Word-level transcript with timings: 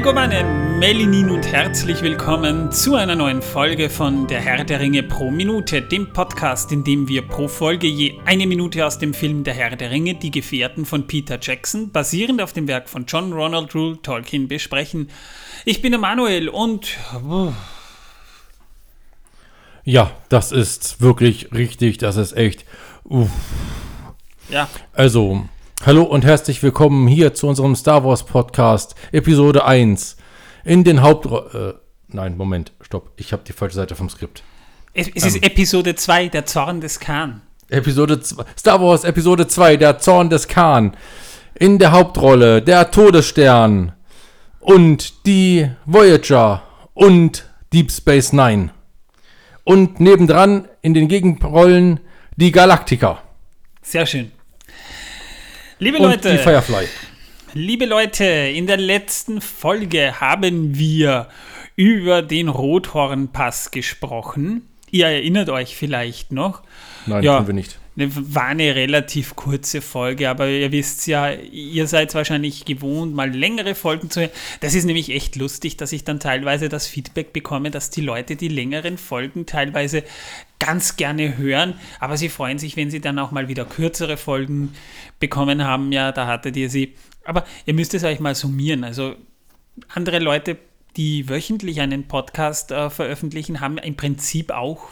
Megowannen, 0.00 0.78
Melinin 0.78 1.28
und 1.28 1.46
herzlich 1.46 2.00
willkommen 2.00 2.72
zu 2.72 2.94
einer 2.94 3.14
neuen 3.14 3.42
Folge 3.42 3.90
von 3.90 4.26
Der 4.28 4.40
Herr 4.40 4.64
der 4.64 4.80
Ringe 4.80 5.02
pro 5.02 5.30
Minute, 5.30 5.82
dem 5.82 6.14
Podcast, 6.14 6.72
in 6.72 6.84
dem 6.84 7.06
wir 7.06 7.20
pro 7.28 7.48
Folge 7.48 7.86
je 7.86 8.18
eine 8.24 8.46
Minute 8.46 8.86
aus 8.86 8.98
dem 8.98 9.12
Film 9.12 9.44
Der 9.44 9.52
Herr 9.52 9.76
der 9.76 9.90
Ringe, 9.90 10.14
die 10.14 10.30
Gefährten 10.30 10.86
von 10.86 11.06
Peter 11.06 11.38
Jackson, 11.38 11.92
basierend 11.92 12.40
auf 12.40 12.54
dem 12.54 12.66
Werk 12.66 12.88
von 12.88 13.04
John 13.04 13.34
Ronald 13.34 13.74
Rule 13.74 14.00
Tolkien, 14.00 14.48
besprechen. 14.48 15.10
Ich 15.66 15.82
bin 15.82 15.92
der 15.92 16.00
Manuel 16.00 16.48
und... 16.48 16.96
Ja, 19.84 20.12
das 20.30 20.50
ist 20.50 21.02
wirklich 21.02 21.52
richtig, 21.52 21.98
das 21.98 22.16
ist 22.16 22.32
echt... 22.32 22.64
Uff. 23.04 23.28
Ja. 24.48 24.66
Also, 24.94 25.46
hallo 25.86 26.02
und 26.02 26.24
herzlich 26.24 26.62
willkommen 26.62 27.08
hier 27.08 27.32
zu 27.32 27.46
unserem 27.48 27.74
Star 27.74 28.04
Wars 28.04 28.24
Podcast, 28.24 28.94
Episode 29.12 29.64
1. 29.64 30.16
In 30.64 30.84
den 30.84 31.02
Haupt... 31.02 31.26
Äh, 31.54 31.74
nein, 32.08 32.36
Moment, 32.36 32.72
stopp. 32.82 33.12
Ich 33.16 33.32
habe 33.32 33.42
die 33.46 33.52
falsche 33.52 33.76
Seite 33.76 33.94
vom 33.94 34.10
Skript. 34.10 34.42
Es, 34.92 35.08
es 35.14 35.24
ist 35.24 35.42
Episode 35.42 35.94
2, 35.94 36.28
der 36.28 36.44
Zorn 36.44 36.80
des 36.80 37.00
Khan. 37.00 37.40
Episode 37.70 38.20
2, 38.20 38.44
Star 38.58 38.80
Wars 38.82 39.04
Episode 39.04 39.46
2, 39.46 39.76
der 39.78 39.98
Zorn 39.98 40.28
des 40.28 40.48
Khan. 40.48 40.96
In 41.54 41.78
der 41.78 41.92
Hauptrolle 41.92 42.60
der 42.60 42.90
Todesstern 42.90 43.92
und 44.60 45.26
die 45.26 45.70
Voyager 45.86 46.62
und 46.94 47.48
Deep 47.72 47.90
Space 47.90 48.32
Nine. 48.32 48.70
Und 49.64 50.00
nebendran 50.00 50.68
in 50.82 50.94
den 50.94 51.08
Gegenrollen 51.08 52.00
die 52.36 52.52
Galaktiker 52.52 53.22
Sehr 53.82 54.06
schön. 54.06 54.32
Liebe 55.80 55.96
und 55.98 56.04
Leute, 56.04 56.32
die 56.32 56.38
Firefly. 56.38 56.86
Liebe 57.54 57.86
Leute, 57.86 58.24
in 58.24 58.66
der 58.66 58.76
letzten 58.76 59.40
Folge 59.40 60.20
haben 60.20 60.76
wir 60.78 61.28
über 61.74 62.20
den 62.22 62.48
Rothornpass 62.48 63.70
gesprochen. 63.70 64.68
Ihr 64.90 65.06
erinnert 65.06 65.48
euch 65.48 65.74
vielleicht 65.76 66.32
noch. 66.32 66.62
Nein, 67.06 67.22
Ja. 67.22 67.38
tun 67.38 67.46
wir 67.48 67.54
nicht. 67.54 67.78
Ne, 67.96 68.08
War 68.14 68.46
eine 68.46 68.74
relativ 68.76 69.34
kurze 69.34 69.82
Folge, 69.82 70.30
aber 70.30 70.48
ihr 70.48 70.70
wisst 70.70 71.08
ja, 71.08 71.32
ihr 71.32 71.88
seid 71.88 72.14
wahrscheinlich 72.14 72.64
gewohnt, 72.64 73.14
mal 73.14 73.30
längere 73.30 73.74
Folgen 73.74 74.10
zu 74.10 74.20
hören. 74.20 74.30
Das 74.60 74.74
ist 74.74 74.84
nämlich 74.84 75.10
echt 75.10 75.34
lustig, 75.34 75.76
dass 75.76 75.90
ich 75.90 76.04
dann 76.04 76.20
teilweise 76.20 76.68
das 76.68 76.86
Feedback 76.86 77.32
bekomme, 77.32 77.72
dass 77.72 77.90
die 77.90 78.00
Leute 78.00 78.36
die 78.36 78.48
längeren 78.48 78.96
Folgen 78.96 79.44
teilweise 79.44 80.04
ganz 80.60 80.96
gerne 80.96 81.36
hören, 81.36 81.74
aber 81.98 82.16
sie 82.16 82.28
freuen 82.28 82.58
sich, 82.58 82.76
wenn 82.76 82.90
sie 82.90 83.00
dann 83.00 83.18
auch 83.18 83.32
mal 83.32 83.48
wieder 83.48 83.64
kürzere 83.64 84.16
Folgen 84.16 84.72
bekommen 85.18 85.64
haben. 85.64 85.90
Ja, 85.90 86.12
da 86.12 86.28
hattet 86.28 86.56
ihr 86.56 86.70
sie. 86.70 86.94
Aber 87.24 87.44
ihr 87.66 87.74
müsst 87.74 87.94
es 87.94 88.04
euch 88.04 88.20
mal 88.20 88.34
summieren. 88.36 88.84
Also 88.84 89.16
andere 89.88 90.18
Leute, 90.20 90.58
die 90.96 91.28
wöchentlich 91.28 91.80
einen 91.80 92.06
Podcast 92.06 92.70
äh, 92.70 92.90
veröffentlichen, 92.90 93.60
haben 93.60 93.78
im 93.78 93.96
Prinzip 93.96 94.50
auch 94.50 94.88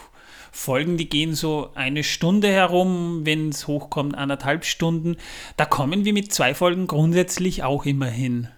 Folgen, 0.53 0.97
die 0.97 1.09
gehen 1.09 1.35
so 1.35 1.71
eine 1.75 2.03
Stunde 2.05 2.49
herum, 2.49 3.21
wenn 3.25 3.51
es 3.51 3.67
hochkommt, 3.67 4.17
anderthalb 4.17 4.65
Stunden. 4.65 5.17
Da 5.57 5.65
kommen 5.65 6.05
wir 6.05 6.13
mit 6.13 6.33
zwei 6.33 6.55
Folgen 6.55 6.87
grundsätzlich 6.87 7.63
auch 7.63 7.85
immer 7.87 8.07
hin. 8.07 8.49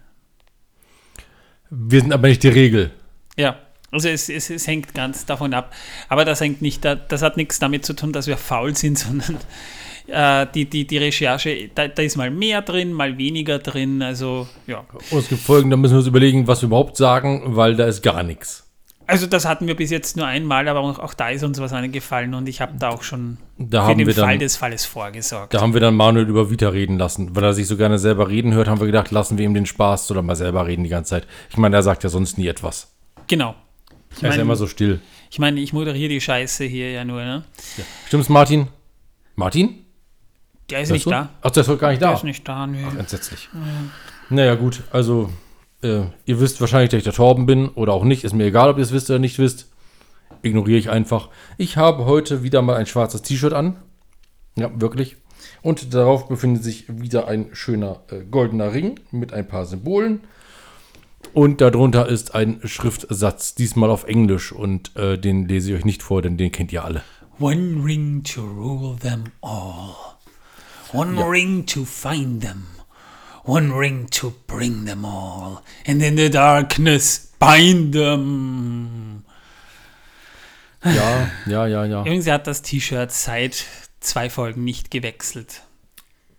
Wir 1.70 2.00
sind 2.00 2.12
aber 2.12 2.28
nicht 2.28 2.42
die 2.42 2.48
Regel. 2.48 2.90
Ja, 3.36 3.58
also 3.92 4.08
es, 4.08 4.28
es, 4.28 4.50
es 4.50 4.66
hängt 4.66 4.94
ganz 4.94 5.26
davon 5.26 5.54
ab. 5.54 5.72
Aber 6.08 6.24
das 6.24 6.40
hängt 6.40 6.62
nicht, 6.62 6.84
da- 6.84 6.94
das 6.96 7.22
hat 7.22 7.36
nichts 7.36 7.58
damit 7.58 7.84
zu 7.84 7.94
tun, 7.94 8.12
dass 8.12 8.26
wir 8.26 8.36
faul 8.36 8.76
sind, 8.76 8.98
sondern 8.98 9.36
äh, 10.08 10.46
die, 10.54 10.64
die, 10.68 10.86
die 10.86 10.98
Recherche, 10.98 11.70
da, 11.74 11.86
da 11.88 12.02
ist 12.02 12.16
mal 12.16 12.30
mehr 12.30 12.62
drin, 12.62 12.92
mal 12.92 13.18
weniger 13.18 13.58
drin. 13.58 14.02
Also 14.02 14.48
ja. 14.66 14.84
Und 15.10 15.18
es 15.18 15.28
gibt 15.28 15.42
Folgen, 15.42 15.70
da 15.70 15.76
müssen 15.76 15.94
wir 15.94 15.98
uns 15.98 16.08
überlegen, 16.08 16.46
was 16.46 16.62
wir 16.62 16.66
überhaupt 16.66 16.96
sagen, 16.96 17.56
weil 17.56 17.76
da 17.76 17.86
ist 17.86 18.02
gar 18.02 18.22
nichts. 18.22 18.66
Also 19.10 19.26
das 19.26 19.44
hatten 19.44 19.66
wir 19.66 19.74
bis 19.76 19.90
jetzt 19.90 20.16
nur 20.16 20.26
einmal, 20.26 20.68
aber 20.68 20.80
auch, 20.80 20.98
auch 20.98 21.14
da 21.14 21.28
ist 21.30 21.42
uns 21.42 21.60
was 21.60 21.72
eingefallen 21.72 22.32
und 22.34 22.48
ich 22.48 22.60
habe 22.60 22.72
da 22.78 22.90
auch 22.90 23.02
schon 23.02 23.38
Da 23.58 23.82
für 23.82 23.88
haben 23.88 23.98
den 23.98 24.06
wir 24.06 24.14
Fall 24.14 24.24
dann, 24.34 24.38
des 24.38 24.56
Falles 24.56 24.84
vorgesorgt. 24.86 25.52
da 25.52 25.60
haben 25.60 25.74
wir 25.74 25.80
dann 25.80 25.94
Manuel 25.96 26.28
über 26.28 26.50
Vita 26.50 26.68
reden 26.68 26.96
lassen. 26.98 27.34
Weil 27.34 27.44
er 27.44 27.52
sich 27.52 27.66
so 27.66 27.76
gerne 27.76 27.98
selber 27.98 28.28
reden 28.28 28.54
hört, 28.54 28.68
haben 28.68 28.78
wir 28.80 28.86
gedacht, 28.86 29.10
lassen 29.10 29.36
wir 29.38 29.44
ihm 29.44 29.54
den 29.54 29.66
Spaß 29.66 30.10
oder 30.12 30.22
mal 30.22 30.36
selber 30.36 30.66
reden 30.66 30.84
die 30.84 30.90
ganze 30.90 31.10
Zeit. 31.10 31.26
Ich 31.50 31.56
meine, 31.56 31.76
er 31.76 31.82
sagt 31.82 32.04
ja 32.04 32.08
sonst 32.10 32.38
nie 32.38 32.46
etwas. 32.46 32.92
Genau. 33.26 33.54
Ich 34.16 34.22
Er 34.22 34.30
ist 34.30 34.36
ja 34.36 34.42
immer 34.42 34.56
so 34.56 34.66
still. 34.66 35.00
ich, 35.30 35.38
meine, 35.38 35.60
ich 35.60 35.72
moderiere 35.72 36.08
die 36.08 36.20
Scheiße 36.20 36.64
hier 36.64 36.90
ja 36.92 37.04
nur, 37.04 37.22
ne? 37.24 37.44
Stimmt's, 38.06 38.28
Martin? 38.28 38.68
Martin? 39.36 39.84
Der 40.68 40.80
ist 40.82 40.88
Hörst 40.88 40.92
nicht 40.92 41.06
du? 41.06 41.10
da. 41.10 41.28
Ach, 41.42 41.50
der 41.50 41.62
ist 41.62 41.68
heute 41.68 41.78
gar 41.80 41.90
nicht 41.90 42.00
Der 42.02 42.08
da. 42.10 42.14
ist 42.14 42.24
nicht 42.24 42.46
da, 42.46 42.66
nö. 42.66 42.78
Entsetzlich. 42.98 43.48
Naja, 44.28 44.54
gut, 44.54 44.82
also, 44.92 45.30
äh, 45.82 46.02
ihr 46.24 46.40
wisst 46.40 46.60
wahrscheinlich, 46.60 46.90
dass 46.90 46.98
ich 46.98 47.04
der 47.04 47.12
Torben 47.12 47.46
bin 47.46 47.68
oder 47.68 47.92
auch 47.92 48.04
nicht. 48.04 48.24
Ist 48.24 48.34
mir 48.34 48.46
egal, 48.46 48.70
ob 48.70 48.76
ihr 48.76 48.82
es 48.82 48.92
wisst 48.92 49.10
oder 49.10 49.18
nicht 49.18 49.38
wisst. 49.38 49.70
Ignoriere 50.42 50.78
ich 50.78 50.90
einfach. 50.90 51.28
Ich 51.58 51.76
habe 51.76 52.06
heute 52.06 52.42
wieder 52.42 52.62
mal 52.62 52.76
ein 52.76 52.86
schwarzes 52.86 53.22
T-Shirt 53.22 53.52
an. 53.52 53.76
Ja, 54.56 54.70
wirklich. 54.80 55.16
Und 55.62 55.94
darauf 55.94 56.28
befindet 56.28 56.64
sich 56.64 56.84
wieder 56.88 57.28
ein 57.28 57.50
schöner 57.52 58.00
äh, 58.10 58.24
goldener 58.24 58.72
Ring 58.72 59.00
mit 59.10 59.32
ein 59.32 59.46
paar 59.46 59.66
Symbolen. 59.66 60.20
Und 61.34 61.60
darunter 61.60 62.08
ist 62.08 62.34
ein 62.34 62.60
Schriftsatz, 62.64 63.54
diesmal 63.54 63.90
auf 63.90 64.04
Englisch. 64.04 64.52
Und 64.52 64.96
äh, 64.96 65.18
den 65.18 65.46
lese 65.46 65.70
ich 65.70 65.78
euch 65.78 65.84
nicht 65.84 66.02
vor, 66.02 66.22
denn 66.22 66.36
den 66.36 66.52
kennt 66.52 66.72
ihr 66.72 66.84
alle. 66.84 67.02
One 67.38 67.82
ring 67.84 68.22
to 68.22 68.42
rule 68.42 68.96
them 68.98 69.24
all. 69.40 69.94
One 70.92 71.22
ring 71.30 71.66
to 71.66 71.84
find 71.84 72.42
them. 72.42 72.79
One 73.44 73.72
ring 73.72 74.08
to 74.10 74.32
bring 74.46 74.86
them 74.86 75.04
all. 75.04 75.62
And 75.86 76.02
in 76.02 76.16
the 76.16 76.30
darkness 76.30 77.32
bind 77.38 77.94
them. 77.94 79.24
Ja, 80.84 81.30
ja, 81.46 81.66
ja, 81.66 81.84
ja. 81.84 82.00
Übrigens, 82.00 82.26
er 82.26 82.34
hat 82.34 82.46
das 82.46 82.62
T-Shirt 82.62 83.12
seit 83.12 83.64
zwei 84.00 84.30
Folgen 84.30 84.64
nicht 84.64 84.90
gewechselt. 84.90 85.62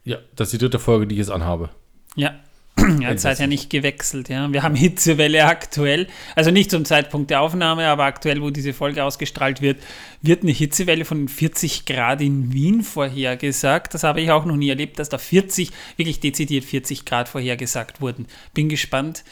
Ja, 0.03 0.17
das 0.35 0.47
ist 0.47 0.53
die 0.53 0.57
dritte 0.57 0.79
Folge, 0.79 1.05
die 1.05 1.15
ich 1.15 1.19
jetzt 1.19 1.31
anhabe. 1.31 1.69
Ja, 2.15 2.33
er 2.77 3.09
hat 3.09 3.19
seither 3.19 3.47
nicht 3.47 3.69
gewechselt, 3.69 4.29
ja. 4.29 4.51
Wir 4.51 4.63
haben 4.63 4.75
Hitzewelle 4.75 5.45
aktuell, 5.45 6.07
also 6.35 6.51
nicht 6.51 6.71
zum 6.71 6.85
Zeitpunkt 6.85 7.29
der 7.29 7.41
Aufnahme, 7.41 7.87
aber 7.87 8.05
aktuell, 8.05 8.41
wo 8.41 8.49
diese 8.49 8.73
Folge 8.73 9.03
ausgestrahlt 9.03 9.61
wird, 9.61 9.81
wird 10.21 10.43
eine 10.43 10.51
Hitzewelle 10.51 11.05
von 11.05 11.27
40 11.27 11.85
Grad 11.85 12.21
in 12.21 12.53
Wien 12.53 12.81
vorhergesagt. 12.81 13.93
Das 13.93 14.03
habe 14.03 14.21
ich 14.21 14.31
auch 14.31 14.45
noch 14.45 14.55
nie 14.55 14.69
erlebt, 14.69 14.99
dass 14.99 15.09
da 15.09 15.17
40, 15.17 15.71
wirklich 15.97 16.19
dezidiert 16.19 16.63
40 16.63 17.05
Grad 17.05 17.29
vorhergesagt 17.29 18.01
wurden. 18.01 18.25
Bin 18.53 18.69
gespannt. 18.69 19.23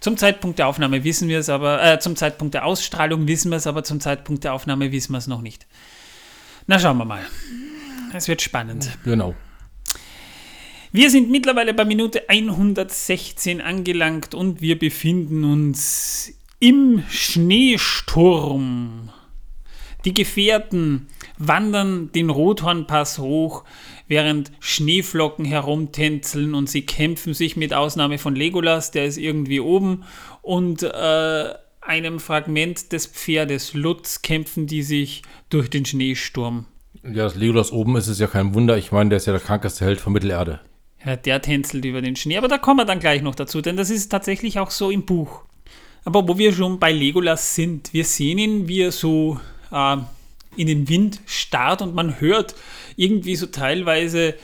Zum 0.00 0.16
Zeitpunkt 0.16 0.58
der 0.58 0.68
Aufnahme 0.68 1.04
wissen 1.04 1.28
wir 1.28 1.38
es 1.38 1.48
aber, 1.48 1.82
äh, 1.82 1.98
zum 1.98 2.16
Zeitpunkt 2.16 2.54
der 2.54 2.64
Ausstrahlung 2.64 3.26
wissen 3.26 3.50
wir 3.50 3.56
es, 3.56 3.66
aber 3.66 3.82
zum 3.82 4.00
Zeitpunkt 4.00 4.44
der 4.44 4.52
Aufnahme 4.52 4.92
wissen 4.92 5.12
wir 5.12 5.18
es 5.18 5.26
noch 5.26 5.42
nicht. 5.42 5.66
Na, 6.66 6.78
schauen 6.78 6.98
wir 6.98 7.04
mal. 7.04 7.24
Es 8.12 8.28
wird 8.28 8.42
spannend. 8.42 8.98
Genau. 9.04 9.34
Wir 10.92 11.10
sind 11.10 11.30
mittlerweile 11.30 11.74
bei 11.74 11.84
Minute 11.84 12.28
116 12.28 13.60
angelangt 13.60 14.34
und 14.34 14.60
wir 14.60 14.78
befinden 14.78 15.44
uns 15.44 16.32
im 16.60 17.02
Schneesturm. 17.10 19.10
Die 20.04 20.14
Gefährten 20.14 21.08
wandern 21.36 22.12
den 22.12 22.30
Rothornpass 22.30 23.18
hoch, 23.18 23.64
während 24.06 24.52
Schneeflocken 24.60 25.44
herumtänzeln 25.44 26.54
und 26.54 26.70
sie 26.70 26.82
kämpfen 26.82 27.34
sich 27.34 27.56
mit 27.56 27.74
Ausnahme 27.74 28.18
von 28.18 28.36
Legolas, 28.36 28.92
der 28.92 29.06
ist 29.06 29.18
irgendwie 29.18 29.58
oben, 29.58 30.04
und 30.42 30.84
äh, 30.84 31.54
einem 31.80 32.20
Fragment 32.20 32.92
des 32.92 33.06
Pferdes 33.06 33.74
Lutz 33.74 34.22
kämpfen 34.22 34.68
die 34.68 34.82
sich 34.82 35.22
durch 35.50 35.68
den 35.68 35.84
Schneesturm. 35.84 36.66
Ja, 37.02 37.24
dass 37.24 37.34
Legolas 37.34 37.72
oben 37.72 37.96
ist, 37.96 38.06
ist 38.06 38.20
ja 38.20 38.28
kein 38.28 38.54
Wunder. 38.54 38.78
Ich 38.78 38.92
meine, 38.92 39.10
der 39.10 39.16
ist 39.18 39.26
ja 39.26 39.32
der 39.32 39.42
krankeste 39.42 39.84
Held 39.84 40.00
von 40.00 40.12
Mittelerde. 40.12 40.60
Ja, 41.06 41.14
der 41.14 41.40
tänzelt 41.40 41.84
über 41.84 42.02
den 42.02 42.16
Schnee, 42.16 42.36
aber 42.36 42.48
da 42.48 42.58
kommen 42.58 42.80
wir 42.80 42.84
dann 42.84 42.98
gleich 42.98 43.22
noch 43.22 43.36
dazu, 43.36 43.60
denn 43.60 43.76
das 43.76 43.90
ist 43.90 44.08
tatsächlich 44.08 44.58
auch 44.58 44.72
so 44.72 44.90
im 44.90 45.06
Buch. 45.06 45.42
Aber 46.04 46.26
wo 46.26 46.36
wir 46.36 46.52
schon 46.52 46.80
bei 46.80 46.90
Legolas 46.90 47.54
sind, 47.54 47.92
wir 47.92 48.04
sehen 48.04 48.38
ihn, 48.38 48.68
wie 48.68 48.80
er 48.80 48.90
so 48.92 49.40
äh, 49.70 49.96
in 50.56 50.66
den 50.66 50.88
Wind 50.88 51.20
starrt 51.24 51.80
und 51.80 51.94
man 51.94 52.20
hört 52.20 52.56
irgendwie 52.96 53.36
so 53.36 53.46
teilweise 53.46 54.34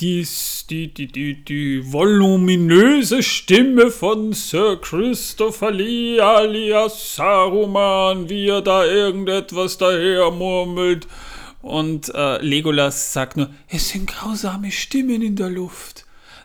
dies, 0.00 0.66
die, 0.68 0.92
die, 0.92 1.06
die, 1.06 1.44
die 1.44 1.92
voluminöse 1.92 3.22
Stimme 3.22 3.90
von 3.90 4.34
Sir 4.34 4.78
Christopher 4.80 5.70
Lee 5.70 6.20
alias 6.20 7.16
Saruman, 7.16 8.28
wie 8.28 8.48
er 8.48 8.60
da 8.60 8.84
irgendetwas 8.84 9.78
daher 9.78 10.30
murmelt. 10.30 11.06
Und 11.62 12.12
äh, 12.14 12.38
Legolas 12.42 13.12
sagt 13.12 13.36
nur, 13.36 13.50
es 13.68 13.90
sind 13.90 14.08
grausame 14.08 14.72
Stimmen 14.72 15.22
in 15.22 15.36
der 15.36 15.48
Luft. 15.48 16.01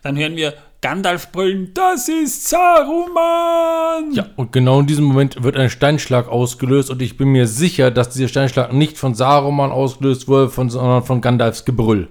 Dann 0.07 0.15
hören 0.17 0.37
wir 0.37 0.53
Gandalf 0.79 1.33
brüllen, 1.33 1.73
das 1.73 2.07
ist 2.07 2.47
Saruman! 2.47 4.13
Ja, 4.13 4.27
und 4.37 4.53
genau 4.53 4.79
in 4.79 4.87
diesem 4.87 5.03
Moment 5.03 5.43
wird 5.43 5.57
ein 5.57 5.69
Steinschlag 5.69 6.29
ausgelöst 6.29 6.89
und 6.89 7.01
ich 7.01 7.17
bin 7.17 7.27
mir 7.27 7.45
sicher, 7.45 7.91
dass 7.91 8.11
dieser 8.11 8.29
Steinschlag 8.29 8.71
nicht 8.71 8.97
von 8.97 9.13
Saruman 9.13 9.69
ausgelöst 9.69 10.29
wurde, 10.29 10.49
von, 10.49 10.69
sondern 10.69 11.03
von 11.03 11.19
Gandalfs 11.19 11.65
Gebrüll. 11.65 12.07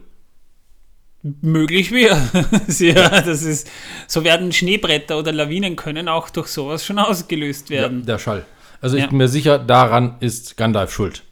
möglich 1.23 1.91
wäre. 1.91 2.21
ja, 2.69 3.23
das 3.23 3.43
ist, 3.43 3.71
so 4.09 4.25
werden 4.25 4.53
Schneebretter 4.53 5.19
oder 5.19 5.33
Lawinen 5.33 5.75
können 5.75 6.11
auch 6.11 6.29
durch 6.29 6.49
sowas 6.49 6.85
schon 6.85 6.99
ausgelöst 6.99 7.71
werden. 7.71 8.01
Ja, 8.01 8.05
der 8.05 8.19
Schall. 8.19 8.45
Also 8.83 8.97
ich 8.99 9.05
ja. 9.05 9.09
bin 9.09 9.17
mir 9.17 9.29
sicher, 9.29 9.59
daran 9.59 10.17
ist 10.21 10.59
Gandalf 10.59 10.93
schuld. 10.93 11.23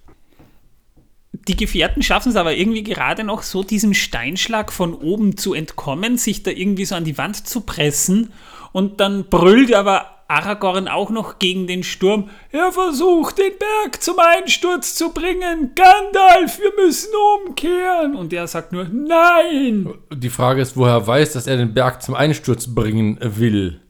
Die 1.49 1.56
Gefährten 1.56 2.02
schaffen 2.02 2.31
es 2.31 2.37
aber 2.37 2.55
irgendwie 2.55 2.82
gerade 2.82 3.25
noch 3.25 3.43
so, 3.43 3.62
diesem 3.62 3.94
Steinschlag 3.94 4.73
von 4.73 4.94
oben 4.94 5.37
zu 5.37 5.52
entkommen, 5.55 6.17
sich 6.17 6.43
da 6.43 6.50
irgendwie 6.50 6.85
so 6.85 6.94
an 6.94 7.05
die 7.05 7.19
Wand 7.19 7.46
zu 7.46 7.61
pressen 7.61 8.32
und 8.73 9.00
dann 9.00 9.26
brüllt 9.26 9.73
aber 9.75 10.14
Aragorn 10.26 10.88
auch 10.88 11.11
noch 11.11 11.38
gegen 11.38 11.67
den 11.67 11.82
Sturm. 11.82 12.31
Er 12.50 12.73
versucht, 12.73 13.38
den 13.38 13.52
Berg 13.58 14.02
zum 14.02 14.19
Einsturz 14.19 14.94
zu 14.94 15.12
bringen. 15.12 15.73
Gandalf, 15.75 16.58
wir 16.58 16.73
müssen 16.82 17.11
umkehren. 17.47 18.17
Und 18.17 18.32
er 18.32 18.47
sagt 18.47 18.73
nur 18.73 18.85
Nein. 18.85 19.93
Die 20.12 20.31
Frage 20.31 20.62
ist, 20.62 20.76
woher 20.76 20.94
er 20.94 21.06
weiß, 21.06 21.35
dass 21.35 21.47
er 21.47 21.56
den 21.56 21.75
Berg 21.75 22.02
zum 22.02 22.14
Einsturz 22.14 22.75
bringen 22.75 23.19
will. 23.20 23.83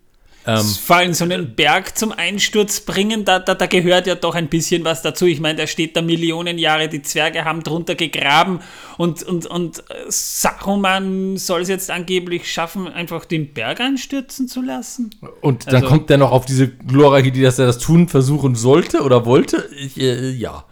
Ähm, 0.47 0.63
Vor 0.63 0.97
allem 0.97 1.15
so 1.15 1.25
einen 1.25 1.55
Berg 1.55 1.97
zum 1.97 2.13
Einsturz 2.13 2.81
bringen, 2.81 3.25
da, 3.25 3.39
da, 3.39 3.55
da 3.55 3.67
gehört 3.67 4.07
ja 4.07 4.15
doch 4.15 4.35
ein 4.35 4.49
bisschen 4.49 4.85
was 4.85 5.01
dazu. 5.01 5.25
Ich 5.25 5.41
meine, 5.41 5.59
da 5.59 5.67
steht 5.67 5.97
da 5.97 6.03
Millionen 6.03 6.59
Jahre, 6.59 6.89
die 6.89 7.01
Zwerge 7.01 7.47
haben 7.47 7.63
drunter 7.63 7.95
gegraben 7.95 8.61
und, 8.99 9.23
und, 9.23 9.47
und 9.47 9.79
äh, 9.79 10.05
Saruman 10.09 11.39
soll 11.39 11.63
es 11.63 11.69
jetzt 11.69 11.91
angeblich 11.91 12.53
schaffen, 12.53 12.89
einfach 12.89 13.25
den 13.25 13.55
Berg 13.55 13.81
einstürzen 13.81 14.47
zu 14.47 14.61
lassen. 14.61 15.11
Und 15.41 15.67
dann 15.67 15.77
also, 15.77 15.89
kommt 15.89 16.11
er 16.11 16.19
noch 16.19 16.33
auf 16.33 16.45
diese 16.45 16.69
glorreiche 16.69 17.29
Idee, 17.29 17.43
dass 17.43 17.59
er 17.59 17.67
das 17.67 17.79
tun 17.79 18.09
versuchen 18.09 18.55
sollte 18.55 19.01
oder 19.01 19.25
wollte. 19.25 19.71
Ich, 19.79 19.99
äh, 19.99 20.31
ja, 20.31 20.65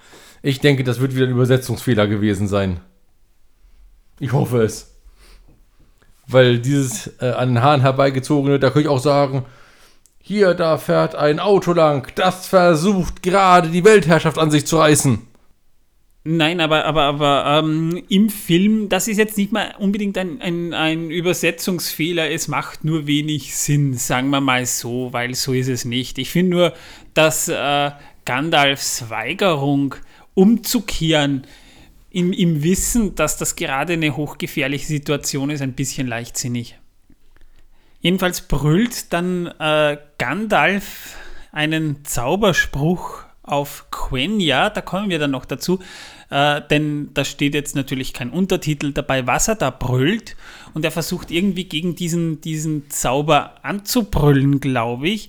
ich 0.42 0.60
denke, 0.60 0.84
das 0.84 1.00
wird 1.00 1.14
wieder 1.14 1.26
ein 1.26 1.32
Übersetzungsfehler 1.32 2.06
gewesen 2.08 2.46
sein. 2.46 2.80
Ich 4.20 4.32
hoffe 4.32 4.62
es. 4.62 4.90
Weil 6.26 6.58
dieses 6.58 7.10
äh, 7.20 7.30
an 7.30 7.54
den 7.54 7.62
Haaren 7.62 7.80
herbeigezogene, 7.80 8.58
da 8.58 8.68
könnte 8.68 8.82
ich 8.82 8.88
auch 8.88 9.00
sagen, 9.00 9.46
hier, 10.22 10.54
da 10.54 10.78
fährt 10.78 11.16
ein 11.16 11.40
Auto 11.40 11.72
lang, 11.72 12.10
das 12.14 12.46
versucht 12.46 13.22
gerade 13.22 13.68
die 13.68 13.84
Weltherrschaft 13.84 14.38
an 14.38 14.50
sich 14.50 14.64
zu 14.64 14.78
reißen. 14.78 15.18
Nein, 16.24 16.60
aber, 16.60 16.84
aber, 16.84 17.02
aber 17.02 17.58
ähm, 17.58 18.00
im 18.08 18.28
Film, 18.30 18.88
das 18.88 19.08
ist 19.08 19.18
jetzt 19.18 19.36
nicht 19.36 19.50
mal 19.50 19.74
unbedingt 19.80 20.16
ein, 20.16 20.40
ein, 20.40 20.72
ein 20.72 21.10
Übersetzungsfehler, 21.10 22.30
es 22.30 22.46
macht 22.46 22.84
nur 22.84 23.08
wenig 23.08 23.56
Sinn, 23.56 23.94
sagen 23.94 24.30
wir 24.30 24.40
mal 24.40 24.64
so, 24.64 25.12
weil 25.12 25.34
so 25.34 25.52
ist 25.52 25.66
es 25.66 25.84
nicht. 25.84 26.18
Ich 26.18 26.30
finde 26.30 26.56
nur, 26.56 26.72
dass 27.14 27.48
äh, 27.48 27.90
Gandalfs 28.24 29.10
Weigerung 29.10 29.96
umzukehren, 30.34 31.44
im, 32.10 32.32
im 32.32 32.62
Wissen, 32.62 33.14
dass 33.16 33.38
das 33.38 33.56
gerade 33.56 33.94
eine 33.94 34.16
hochgefährliche 34.16 34.86
Situation 34.86 35.50
ist, 35.50 35.62
ein 35.62 35.72
bisschen 35.72 36.06
leichtsinnig. 36.06 36.78
Jedenfalls 38.02 38.42
brüllt 38.42 39.12
dann 39.12 39.46
äh, 39.46 39.96
Gandalf 40.18 41.16
einen 41.52 42.04
Zauberspruch 42.04 43.22
auf 43.44 43.86
Quenya, 43.90 44.70
da 44.70 44.80
kommen 44.80 45.08
wir 45.08 45.20
dann 45.20 45.30
noch 45.30 45.44
dazu, 45.44 45.78
äh, 46.30 46.60
denn 46.68 47.10
da 47.14 47.24
steht 47.24 47.54
jetzt 47.54 47.76
natürlich 47.76 48.12
kein 48.12 48.30
Untertitel 48.30 48.92
dabei, 48.92 49.26
was 49.28 49.46
er 49.46 49.54
da 49.54 49.70
brüllt 49.70 50.36
und 50.74 50.84
er 50.84 50.90
versucht 50.90 51.30
irgendwie 51.30 51.64
gegen 51.64 51.94
diesen, 51.94 52.40
diesen 52.40 52.90
Zauber 52.90 53.54
anzubrüllen, 53.62 54.58
glaube 54.58 55.08
ich. 55.08 55.28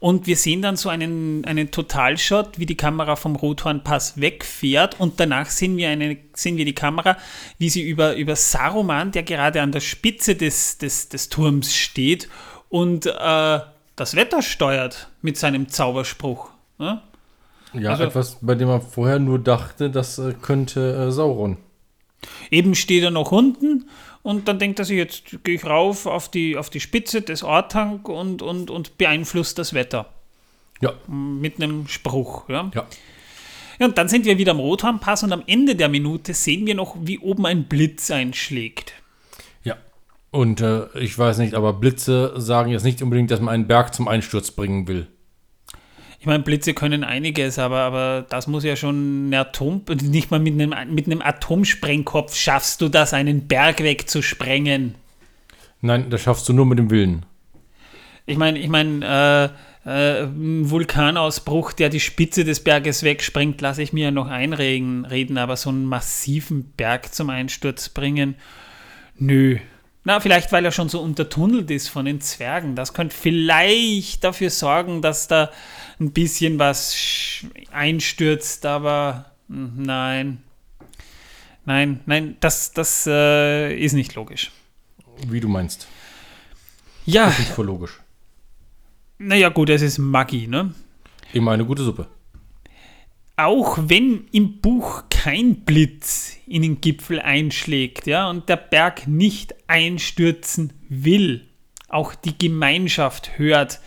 Und 0.00 0.26
wir 0.28 0.36
sehen 0.36 0.62
dann 0.62 0.76
so 0.76 0.88
einen, 0.88 1.44
einen 1.44 1.72
Totalshot, 1.72 2.58
wie 2.58 2.66
die 2.66 2.76
Kamera 2.76 3.16
vom 3.16 3.34
Rothornpass 3.34 4.20
wegfährt. 4.20 5.00
Und 5.00 5.18
danach 5.18 5.46
sehen 5.46 5.76
wir, 5.76 5.88
eine, 5.88 6.16
sehen 6.34 6.56
wir 6.56 6.64
die 6.64 6.74
Kamera, 6.74 7.16
wie 7.58 7.68
sie 7.68 7.82
über, 7.82 8.14
über 8.14 8.36
Saruman, 8.36 9.10
der 9.10 9.24
gerade 9.24 9.60
an 9.60 9.72
der 9.72 9.80
Spitze 9.80 10.36
des, 10.36 10.78
des, 10.78 11.08
des 11.08 11.28
Turms 11.28 11.74
steht 11.74 12.28
und 12.68 13.06
äh, 13.06 13.60
das 13.96 14.14
Wetter 14.14 14.42
steuert 14.42 15.08
mit 15.22 15.36
seinem 15.36 15.68
Zauberspruch. 15.68 16.50
Ja, 16.78 17.02
ja 17.72 17.90
also, 17.90 18.04
etwas, 18.04 18.38
bei 18.40 18.54
dem 18.54 18.68
man 18.68 18.82
vorher 18.82 19.18
nur 19.18 19.38
dachte, 19.38 19.90
das 19.90 20.18
äh, 20.18 20.34
könnte 20.40 21.08
äh, 21.08 21.10
Sauron. 21.10 21.56
Eben 22.50 22.74
steht 22.74 23.04
er 23.04 23.10
noch 23.10 23.32
unten 23.32 23.88
und 24.22 24.48
dann 24.48 24.58
denkt 24.58 24.78
er 24.78 24.84
sich, 24.84 24.96
jetzt 24.96 25.44
gehe 25.44 25.54
ich 25.54 25.64
rauf 25.64 26.06
auf 26.06 26.30
die, 26.30 26.56
auf 26.56 26.70
die 26.70 26.80
Spitze 26.80 27.22
des 27.22 27.42
Ortang 27.42 28.00
und, 28.06 28.42
und, 28.42 28.70
und 28.70 28.98
beeinflusst 28.98 29.58
das 29.58 29.74
Wetter. 29.74 30.06
Ja. 30.80 30.92
Mit 31.06 31.60
einem 31.60 31.88
Spruch. 31.88 32.48
Ja. 32.48 32.70
ja. 32.74 32.86
Ja, 33.78 33.86
und 33.86 33.96
dann 33.96 34.08
sind 34.08 34.24
wir 34.24 34.38
wieder 34.38 34.52
am 34.52 34.58
Rothornpass 34.58 35.22
und 35.22 35.32
am 35.32 35.44
Ende 35.46 35.76
der 35.76 35.88
Minute 35.88 36.34
sehen 36.34 36.66
wir 36.66 36.74
noch, 36.74 36.96
wie 37.00 37.18
oben 37.20 37.46
ein 37.46 37.64
Blitz 37.64 38.10
einschlägt. 38.10 38.92
Ja. 39.62 39.76
Und 40.30 40.60
äh, 40.60 40.86
ich 40.98 41.16
weiß 41.16 41.38
nicht, 41.38 41.54
aber 41.54 41.72
Blitze 41.74 42.34
sagen 42.36 42.70
jetzt 42.70 42.82
nicht 42.82 43.02
unbedingt, 43.02 43.30
dass 43.30 43.40
man 43.40 43.54
einen 43.54 43.68
Berg 43.68 43.94
zum 43.94 44.08
Einsturz 44.08 44.50
bringen 44.50 44.88
will. 44.88 45.06
Ich 46.20 46.26
meine, 46.26 46.42
Blitze 46.42 46.74
können 46.74 47.04
einiges, 47.04 47.58
aber, 47.58 47.80
aber 47.80 48.26
das 48.28 48.48
muss 48.48 48.64
ja 48.64 48.74
schon 48.74 49.28
ein 49.28 49.34
Atom, 49.34 49.82
nicht 50.02 50.30
mal 50.30 50.40
mit 50.40 50.60
einem, 50.60 50.94
mit 50.94 51.06
einem 51.06 51.22
Atomsprengkopf 51.22 52.34
schaffst 52.34 52.80
du 52.80 52.88
das, 52.88 53.14
einen 53.14 53.46
Berg 53.46 53.82
wegzusprengen. 53.82 54.96
Nein, 55.80 56.10
das 56.10 56.22
schaffst 56.22 56.48
du 56.48 56.52
nur 56.52 56.66
mit 56.66 56.78
dem 56.78 56.90
Willen. 56.90 57.24
Ich 58.26 58.36
meine, 58.36 58.58
ich 58.58 58.68
meine, 58.68 59.52
äh, 59.84 59.88
äh, 59.88 60.24
ein 60.24 60.68
Vulkanausbruch, 60.68 61.72
der 61.72 61.88
die 61.88 62.00
Spitze 62.00 62.44
des 62.44 62.62
Berges 62.64 63.04
wegsprengt, 63.04 63.60
lasse 63.60 63.82
ich 63.82 63.92
mir 63.92 64.06
ja 64.06 64.10
noch 64.10 64.28
einreden, 64.28 65.04
reden, 65.04 65.38
aber 65.38 65.56
so 65.56 65.70
einen 65.70 65.86
massiven 65.86 66.72
Berg 66.76 67.14
zum 67.14 67.30
Einsturz 67.30 67.88
bringen, 67.88 68.34
nö. 69.16 69.58
Na, 70.08 70.20
vielleicht 70.20 70.52
weil 70.52 70.64
er 70.64 70.72
schon 70.72 70.88
so 70.88 71.02
untertunnelt 71.02 71.70
ist 71.70 71.88
von 71.88 72.06
den 72.06 72.22
Zwergen. 72.22 72.74
Das 72.74 72.94
könnte 72.94 73.14
vielleicht 73.14 74.24
dafür 74.24 74.48
sorgen, 74.48 75.02
dass 75.02 75.28
da 75.28 75.50
ein 76.00 76.12
bisschen 76.12 76.58
was 76.58 76.96
einstürzt, 77.72 78.64
aber 78.64 79.32
nein. 79.48 80.42
Nein, 81.66 82.00
nein, 82.06 82.38
das, 82.40 82.72
das 82.72 83.06
äh, 83.06 83.76
ist 83.76 83.92
nicht 83.92 84.14
logisch. 84.14 84.50
Wie 85.26 85.40
du 85.40 85.48
meinst. 85.48 85.86
Ja. 87.04 87.26
Das 87.26 87.34
ist 87.34 87.40
nicht 87.40 87.52
voll 87.52 87.66
logisch. 87.66 88.00
Naja, 89.18 89.50
gut, 89.50 89.68
es 89.68 89.82
ist 89.82 89.98
Maggi, 89.98 90.46
ne? 90.46 90.72
Immer 91.34 91.50
eine 91.50 91.66
gute 91.66 91.82
Suppe. 91.82 92.06
Auch 93.38 93.78
wenn 93.80 94.24
im 94.32 94.60
Buch 94.60 95.04
kein 95.10 95.60
Blitz 95.60 96.38
in 96.48 96.62
den 96.62 96.80
Gipfel 96.80 97.20
einschlägt, 97.20 98.08
ja, 98.08 98.28
und 98.28 98.48
der 98.48 98.56
Berg 98.56 99.06
nicht 99.06 99.54
einstürzen 99.68 100.72
will, 100.88 101.46
auch 101.88 102.16
die 102.16 102.36
Gemeinschaft 102.36 103.38
hört 103.38 103.78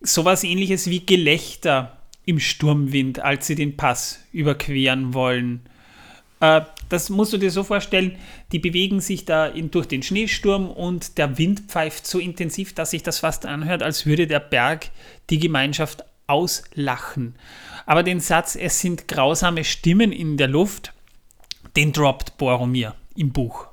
sowas 0.00 0.44
ähnliches 0.44 0.88
wie 0.88 1.04
Gelächter 1.04 1.98
im 2.24 2.40
Sturmwind, 2.40 3.20
als 3.20 3.46
sie 3.46 3.54
den 3.54 3.76
Pass 3.76 4.20
überqueren 4.32 5.12
wollen. 5.12 5.60
Äh, 6.40 6.62
das 6.88 7.10
musst 7.10 7.34
du 7.34 7.36
dir 7.36 7.50
so 7.50 7.64
vorstellen, 7.64 8.16
die 8.50 8.60
bewegen 8.60 9.00
sich 9.00 9.26
da 9.26 9.46
in, 9.46 9.70
durch 9.72 9.88
den 9.88 10.02
Schneesturm 10.02 10.70
und 10.70 11.18
der 11.18 11.36
Wind 11.36 11.64
pfeift 11.68 12.06
so 12.06 12.18
intensiv, 12.18 12.72
dass 12.72 12.92
sich 12.92 13.02
das 13.02 13.18
fast 13.18 13.44
anhört, 13.44 13.82
als 13.82 14.06
würde 14.06 14.26
der 14.26 14.40
Berg 14.40 14.88
die 15.28 15.38
Gemeinschaft 15.38 16.02
auslachen. 16.26 17.34
Aber 17.86 18.02
den 18.02 18.20
Satz, 18.20 18.56
es 18.56 18.80
sind 18.80 19.08
grausame 19.08 19.64
Stimmen 19.64 20.12
in 20.12 20.36
der 20.36 20.48
Luft, 20.48 20.92
den 21.76 21.92
droppt 21.92 22.38
Boromir 22.38 22.94
im 23.16 23.32
Buch. 23.32 23.68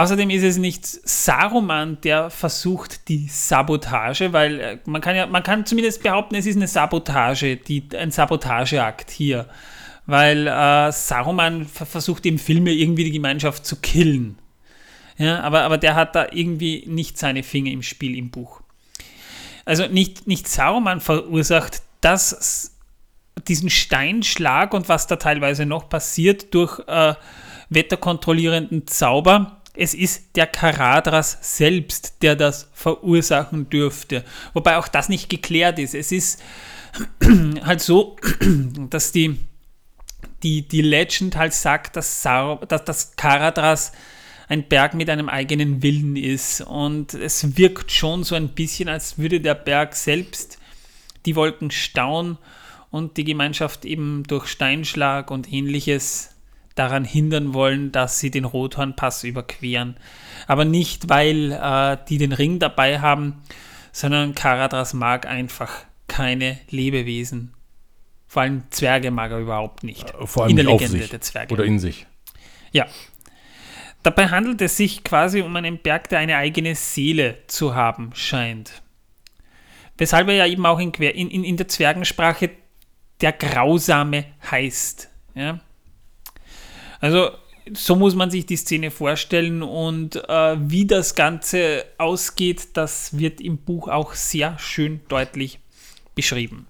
Außerdem 0.00 0.30
ist 0.30 0.44
es 0.44 0.56
nicht 0.56 0.86
Saruman, 0.86 1.98
der 2.00 2.30
versucht 2.30 3.08
die 3.08 3.28
Sabotage, 3.28 4.32
weil 4.32 4.60
äh, 4.60 4.78
man 4.86 5.02
kann 5.02 5.14
ja, 5.14 5.26
man 5.26 5.42
kann 5.42 5.66
zumindest 5.66 6.02
behaupten, 6.02 6.36
es 6.36 6.46
ist 6.46 6.56
eine 6.56 6.68
Sabotage, 6.68 7.56
die, 7.56 7.84
ein 7.94 8.10
Sabotageakt 8.10 9.10
hier. 9.10 9.46
Weil 10.06 10.46
äh, 10.46 10.90
Saruman 10.90 11.66
versucht 11.66 12.24
im 12.24 12.38
Filme 12.38 12.70
irgendwie 12.70 13.04
die 13.04 13.10
Gemeinschaft 13.10 13.66
zu 13.66 13.76
killen. 13.76 14.38
Ja, 15.18 15.40
aber, 15.40 15.64
aber 15.64 15.76
der 15.76 15.94
hat 15.96 16.16
da 16.16 16.28
irgendwie 16.32 16.84
nicht 16.86 17.18
seine 17.18 17.42
Finger 17.42 17.70
im 17.70 17.82
Spiel 17.82 18.16
im 18.16 18.30
Buch. 18.30 18.59
Also 19.64 19.86
nicht, 19.86 20.26
nicht 20.26 20.48
Saruman 20.48 21.00
verursacht 21.00 21.82
das, 22.00 22.76
diesen 23.48 23.70
Steinschlag 23.70 24.74
und 24.74 24.88
was 24.88 25.06
da 25.06 25.16
teilweise 25.16 25.66
noch 25.66 25.88
passiert 25.88 26.54
durch 26.54 26.80
äh, 26.86 27.14
wetterkontrollierenden 27.68 28.86
Zauber, 28.86 29.60
es 29.74 29.94
ist 29.94 30.36
der 30.36 30.46
Karadras 30.46 31.38
selbst, 31.40 32.22
der 32.22 32.36
das 32.36 32.68
verursachen 32.74 33.70
dürfte. 33.70 34.24
Wobei 34.52 34.76
auch 34.76 34.88
das 34.88 35.08
nicht 35.08 35.30
geklärt 35.30 35.78
ist. 35.78 35.94
Es 35.94 36.12
ist 36.12 36.42
halt 37.64 37.80
so, 37.80 38.16
dass 38.90 39.12
die, 39.12 39.38
die, 40.42 40.66
die 40.66 40.82
Legend 40.82 41.36
halt 41.36 41.54
sagt, 41.54 41.96
dass, 41.96 42.22
Sar 42.22 42.58
dass 42.66 42.84
das 42.84 43.16
Karadras 43.16 43.92
ein 44.50 44.64
Berg 44.64 44.94
mit 44.94 45.08
einem 45.08 45.28
eigenen 45.28 45.80
Willen 45.82 46.16
ist. 46.16 46.60
Und 46.60 47.14
es 47.14 47.56
wirkt 47.56 47.92
schon 47.92 48.24
so 48.24 48.34
ein 48.34 48.48
bisschen, 48.48 48.88
als 48.88 49.16
würde 49.16 49.40
der 49.40 49.54
Berg 49.54 49.94
selbst 49.94 50.58
die 51.24 51.36
Wolken 51.36 51.70
stauen 51.70 52.36
und 52.90 53.16
die 53.16 53.24
Gemeinschaft 53.24 53.84
eben 53.84 54.24
durch 54.24 54.48
Steinschlag 54.48 55.30
und 55.30 55.52
ähnliches 55.52 56.34
daran 56.74 57.04
hindern 57.04 57.54
wollen, 57.54 57.92
dass 57.92 58.18
sie 58.18 58.32
den 58.32 58.44
Rothornpass 58.44 59.22
überqueren. 59.22 59.96
Aber 60.48 60.64
nicht, 60.64 61.08
weil 61.08 61.52
äh, 61.52 61.96
die 62.08 62.18
den 62.18 62.32
Ring 62.32 62.58
dabei 62.58 62.98
haben, 62.98 63.42
sondern 63.92 64.34
Karadras 64.34 64.94
mag 64.94 65.26
einfach 65.26 65.70
keine 66.08 66.58
Lebewesen. 66.70 67.54
Vor 68.26 68.42
allem 68.42 68.64
Zwerge 68.70 69.12
mag 69.12 69.30
er 69.30 69.38
überhaupt 69.38 69.84
nicht. 69.84 70.10
Äh, 70.10 70.26
vor 70.26 70.42
allem 70.42 70.50
in 70.50 70.56
der 70.56 70.64
Legende 70.64 71.06
der 71.06 71.20
Zwerge. 71.20 71.54
oder 71.54 71.64
in 71.64 71.78
sich. 71.78 72.06
Ja. 72.72 72.86
Dabei 74.02 74.28
handelt 74.28 74.62
es 74.62 74.76
sich 74.76 75.04
quasi 75.04 75.42
um 75.42 75.54
einen 75.56 75.78
Berg, 75.78 76.08
der 76.08 76.20
eine 76.20 76.36
eigene 76.36 76.74
Seele 76.74 77.38
zu 77.46 77.74
haben 77.74 78.10
scheint. 78.14 78.82
Weshalb 79.98 80.28
er 80.28 80.34
ja 80.34 80.46
eben 80.46 80.64
auch 80.64 80.78
in, 80.78 80.92
in, 80.92 81.44
in 81.44 81.56
der 81.56 81.68
Zwergensprache 81.68 82.50
der 83.20 83.32
Grausame 83.32 84.24
heißt. 84.50 85.10
Ja? 85.34 85.60
Also 87.00 87.30
so 87.72 87.96
muss 87.96 88.14
man 88.14 88.30
sich 88.30 88.46
die 88.46 88.56
Szene 88.56 88.90
vorstellen 88.90 89.62
und 89.62 90.16
äh, 90.16 90.56
wie 90.58 90.86
das 90.86 91.14
Ganze 91.14 91.84
ausgeht, 91.98 92.68
das 92.74 93.18
wird 93.18 93.40
im 93.40 93.58
Buch 93.58 93.88
auch 93.88 94.14
sehr 94.14 94.58
schön 94.58 95.00
deutlich 95.08 95.60
beschrieben. 96.14 96.66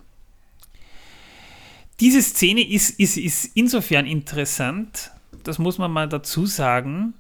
Diese 2.01 2.23
Szene 2.23 2.67
ist, 2.69 2.99
ist, 2.99 3.17
ist 3.17 3.45
insofern 3.55 4.07
interessant, 4.07 5.11
das 5.45 5.59
muss 5.59 5.79
man 5.79 5.91
mal 5.91 6.09
dazu 6.09 6.47
sagen, 6.47 7.15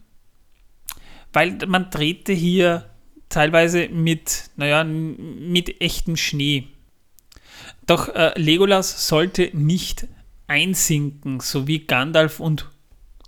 weil 1.32 1.58
man 1.66 1.90
drehte 1.90 2.32
hier 2.32 2.90
teilweise 3.28 3.88
mit, 3.88 4.50
naja, 4.56 4.84
mit 4.84 5.80
echtem 5.80 6.16
Schnee. 6.16 6.68
Doch 7.87 8.08
äh, 8.08 8.38
Legolas 8.38 9.08
sollte 9.08 9.50
nicht 9.52 10.06
einsinken, 10.46 11.40
so 11.40 11.66
wie 11.66 11.87
Gandalf 11.87 12.40
und 12.40 12.68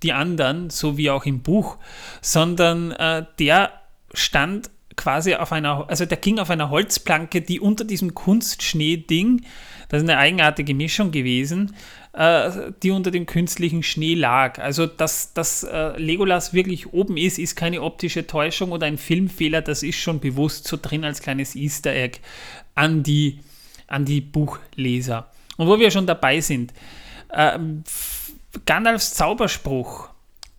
die 0.02 0.12
anderen, 0.12 0.71
so 0.71 0.97
wie 0.97 1.11
auch 1.11 1.25
im 1.25 1.42
Buch, 1.42 1.78
sondern 2.21 2.90
äh, 2.92 3.25
der 3.38 3.73
stand 4.12 4.71
quasi 4.97 5.35
auf 5.35 5.52
einer, 5.52 5.88
also 5.88 6.04
der 6.04 6.18
ging 6.18 6.38
auf 6.38 6.50
einer 6.50 6.71
Holzplanke, 6.71 7.40
die 7.40 7.61
unter 7.61 7.85
diesem 7.85 8.14
Kunstschnee-Ding, 8.14 9.44
das 9.88 10.02
ist 10.02 10.09
eine 10.09 10.18
eigenartige 10.18 10.75
Mischung 10.75 11.12
gewesen, 11.12 11.75
die 12.14 12.90
unter 12.90 13.11
dem 13.11 13.25
künstlichen 13.25 13.83
Schnee 13.83 14.14
lag. 14.14 14.59
Also, 14.59 14.87
dass, 14.87 15.33
dass 15.33 15.64
äh, 15.64 15.97
Legolas 15.97 16.52
wirklich 16.52 16.92
oben 16.92 17.16
ist, 17.16 17.38
ist 17.38 17.57
keine 17.57 17.81
optische 17.81 18.26
Täuschung 18.26 18.73
oder 18.73 18.87
ein 18.87 18.99
Filmfehler, 18.99 19.62
das 19.62 19.83
ist 19.83 19.97
schon 19.97 20.21
bewusst 20.21 20.69
so 20.69 20.78
drin 20.81 21.04
als 21.04 21.23
kleines 21.23 21.57
Easter 21.57 21.92
Egg 21.92 22.19
an 22.75 23.02
die, 23.02 23.40
an 23.87 24.04
die 24.04 24.21
Buchleser. 24.21 25.31
Und 25.57 25.69
wo 25.69 25.78
wir 25.78 25.90
schon 25.90 26.07
dabei 26.07 26.40
sind, 26.40 26.75
ähm, 27.33 27.83
Gandalfs 28.66 29.14
Zauberspruch, 29.14 30.11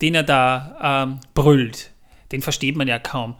den 0.02 0.16
er 0.16 0.24
da 0.24 1.04
ähm, 1.04 1.20
brüllt, 1.34 1.92
den 2.32 2.42
versteht 2.42 2.74
man 2.76 2.88
ja 2.88 2.98
kaum. 2.98 3.36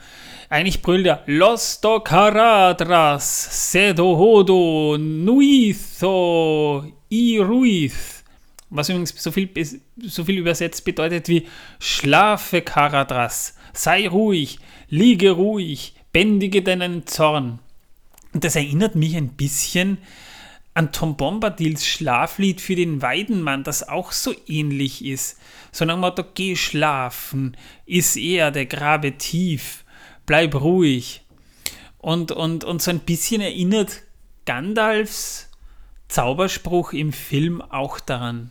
Eigentlich 0.50 0.82
brüllt 0.82 1.06
er 1.06 1.22
Los 1.26 1.80
do 1.80 1.98
Caradras, 1.98 3.72
Sedo 3.72 4.16
Hodo, 4.16 4.96
Nuitho, 4.98 6.84
Iruith. 7.14 8.24
Was 8.70 8.88
übrigens 8.88 9.14
so 9.16 9.30
viel, 9.30 9.48
so 10.02 10.24
viel 10.24 10.38
übersetzt 10.38 10.84
bedeutet 10.84 11.28
wie 11.28 11.46
Schlafe 11.78 12.60
Caradras, 12.60 13.54
sei 13.72 14.08
ruhig, 14.08 14.58
liege 14.88 15.30
ruhig, 15.30 15.94
bändige 16.12 16.62
deinen 16.62 17.06
Zorn. 17.06 17.60
Und 18.32 18.42
das 18.42 18.56
erinnert 18.56 18.96
mich 18.96 19.16
ein 19.16 19.28
bisschen 19.28 19.98
an 20.74 20.90
Tom 20.90 21.16
Bombadils 21.16 21.86
Schlaflied 21.86 22.60
für 22.60 22.74
den 22.74 23.00
Weidenmann, 23.00 23.62
das 23.62 23.88
auch 23.88 24.10
so 24.10 24.34
ähnlich 24.48 25.04
ist. 25.04 25.38
So 25.70 25.84
nach 25.84 25.96
Motto, 25.96 26.24
geh 26.34 26.56
schlafen, 26.56 27.56
ist 27.86 28.16
Erde, 28.16 28.66
grabe 28.66 29.12
tief, 29.12 29.84
bleib 30.26 30.56
ruhig. 30.56 31.22
Und, 31.98 32.32
und, 32.32 32.64
und 32.64 32.82
so 32.82 32.90
ein 32.90 33.00
bisschen 33.00 33.40
erinnert 33.40 34.02
Gandalfs 34.46 35.48
Zauberspruch 36.14 36.92
im 36.92 37.12
Film 37.12 37.60
auch 37.60 37.98
daran. 37.98 38.50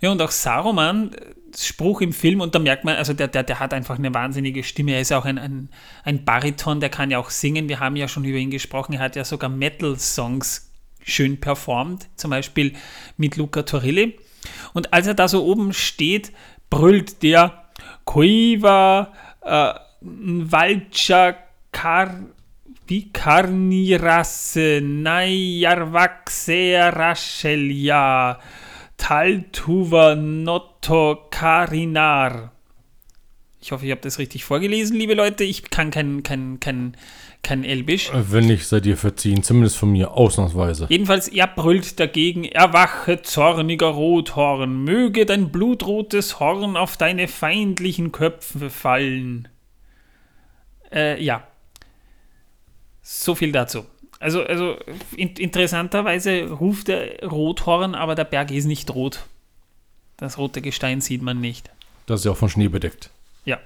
Ja, 0.00 0.10
und 0.10 0.22
auch 0.22 0.30
Saruman, 0.30 1.10
Spruch 1.54 2.00
im 2.00 2.14
Film, 2.14 2.40
und 2.40 2.54
da 2.54 2.58
merkt 2.58 2.84
man, 2.84 2.96
also 2.96 3.12
der, 3.12 3.28
der, 3.28 3.42
der 3.42 3.60
hat 3.60 3.74
einfach 3.74 3.98
eine 3.98 4.14
wahnsinnige 4.14 4.64
Stimme. 4.64 4.92
Er 4.92 5.02
ist 5.02 5.12
auch 5.12 5.26
ein, 5.26 5.38
ein, 5.38 5.68
ein 6.04 6.24
Bariton, 6.24 6.80
der 6.80 6.88
kann 6.88 7.10
ja 7.10 7.18
auch 7.18 7.28
singen. 7.28 7.68
Wir 7.68 7.80
haben 7.80 7.96
ja 7.96 8.08
schon 8.08 8.24
über 8.24 8.38
ihn 8.38 8.50
gesprochen. 8.50 8.94
Er 8.94 9.00
hat 9.00 9.14
ja 9.14 9.24
sogar 9.24 9.50
Metal-Songs 9.50 10.72
schön 11.02 11.38
performt, 11.38 12.08
zum 12.16 12.30
Beispiel 12.30 12.72
mit 13.18 13.36
Luca 13.36 13.62
Torilli. 13.62 14.18
Und 14.72 14.94
als 14.94 15.06
er 15.06 15.14
da 15.14 15.28
so 15.28 15.44
oben 15.44 15.74
steht, 15.74 16.32
brüllt 16.70 17.22
der 17.22 17.66
Koiva 18.06 19.12
äh, 19.42 19.74
Valcha 20.00 21.36
Kar 21.72 22.20
wie 22.90 23.10
Karnirasse 23.12 24.80
Nayarvaxe 24.82 26.90
Rashelja 26.92 28.40
Taltuva 28.96 30.16
Notto 30.16 31.28
Karinar. 31.30 32.50
Ich 33.62 33.70
hoffe, 33.70 33.86
ich 33.86 33.92
habe 33.92 34.00
das 34.00 34.18
richtig 34.18 34.44
vorgelesen, 34.44 34.96
liebe 34.96 35.14
Leute. 35.14 35.44
Ich 35.44 35.70
kann 35.70 35.92
kein, 35.92 36.24
kein, 36.24 36.58
kein, 36.58 36.96
kein 37.44 37.62
Elbisch. 37.62 38.10
Wenn 38.12 38.48
nicht, 38.48 38.66
seid 38.66 38.86
ihr 38.86 38.96
verziehen. 38.96 39.44
Zumindest 39.44 39.76
von 39.76 39.92
mir, 39.92 40.10
ausnahmsweise. 40.10 40.86
Jedenfalls, 40.88 41.28
er 41.28 41.46
brüllt 41.46 42.00
dagegen, 42.00 42.44
erwache, 42.44 43.22
zorniger 43.22 43.86
Rothorn, 43.86 44.82
möge 44.82 45.26
dein 45.26 45.52
blutrotes 45.52 46.40
Horn 46.40 46.76
auf 46.76 46.96
deine 46.96 47.28
feindlichen 47.28 48.10
Köpfe 48.10 48.68
fallen. 48.68 49.46
Äh, 50.90 51.22
ja. 51.22 51.44
So 53.12 53.34
viel 53.34 53.50
dazu. 53.50 53.86
Also, 54.20 54.44
also 54.44 54.76
in, 55.16 55.30
interessanterweise 55.30 56.48
ruft 56.48 56.86
der 56.86 57.28
Rothorn, 57.28 57.96
aber 57.96 58.14
der 58.14 58.24
Berg 58.24 58.52
ist 58.52 58.66
nicht 58.66 58.88
rot. 58.94 59.26
Das 60.16 60.38
rote 60.38 60.62
Gestein 60.62 61.00
sieht 61.00 61.20
man 61.20 61.40
nicht. 61.40 61.70
Das 62.06 62.20
ist 62.20 62.26
ja 62.26 62.30
auch 62.30 62.36
von 62.36 62.48
Schnee 62.48 62.68
bedeckt. 62.68 63.10
Ja. 63.44 63.58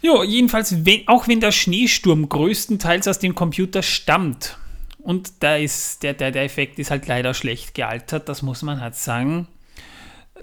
Jo, 0.00 0.22
jedenfalls, 0.22 0.86
wenn, 0.86 1.06
auch 1.06 1.28
wenn 1.28 1.40
der 1.40 1.52
Schneesturm 1.52 2.30
größtenteils 2.30 3.08
aus 3.08 3.18
dem 3.18 3.34
Computer 3.34 3.82
stammt, 3.82 4.56
und 5.00 5.42
da 5.42 5.56
ist 5.56 6.02
der, 6.02 6.14
der, 6.14 6.30
der 6.30 6.44
Effekt 6.44 6.78
ist 6.78 6.90
halt 6.90 7.06
leider 7.06 7.34
schlecht 7.34 7.74
gealtert, 7.74 8.26
das 8.30 8.40
muss 8.40 8.62
man 8.62 8.80
halt 8.80 8.94
sagen. 8.94 9.48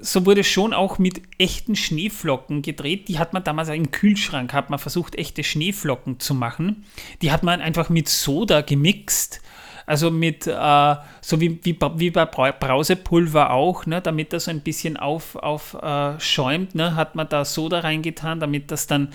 So 0.03 0.25
wurde 0.25 0.43
schon 0.43 0.73
auch 0.73 0.97
mit 0.97 1.21
echten 1.37 1.75
Schneeflocken 1.75 2.63
gedreht. 2.63 3.07
Die 3.07 3.19
hat 3.19 3.33
man 3.33 3.43
damals 3.43 3.69
im 3.69 3.91
Kühlschrank, 3.91 4.51
hat 4.51 4.69
man 4.71 4.79
versucht, 4.79 5.15
echte 5.15 5.43
Schneeflocken 5.43 6.19
zu 6.19 6.33
machen. 6.33 6.85
Die 7.21 7.31
hat 7.31 7.43
man 7.43 7.61
einfach 7.61 7.89
mit 7.89 8.09
Soda 8.09 8.61
gemixt. 8.61 9.41
Also 9.85 10.09
mit, 10.09 10.47
äh, 10.47 10.95
so 11.21 11.41
wie, 11.41 11.59
wie, 11.63 11.77
wie 11.95 12.11
bei 12.11 12.25
Brau- 12.25 12.51
Brausepulver 12.51 13.51
auch, 13.51 13.85
ne, 13.85 14.01
damit 14.01 14.31
das 14.31 14.45
so 14.45 14.51
ein 14.51 14.61
bisschen 14.61 14.95
auf, 14.97 15.35
auf 15.35 15.75
äh, 15.75 16.17
ne, 16.73 16.95
hat 16.95 17.15
man 17.15 17.27
da 17.29 17.45
Soda 17.45 17.81
reingetan, 17.81 18.39
damit 18.39 18.71
das 18.71 18.87
dann 18.87 19.09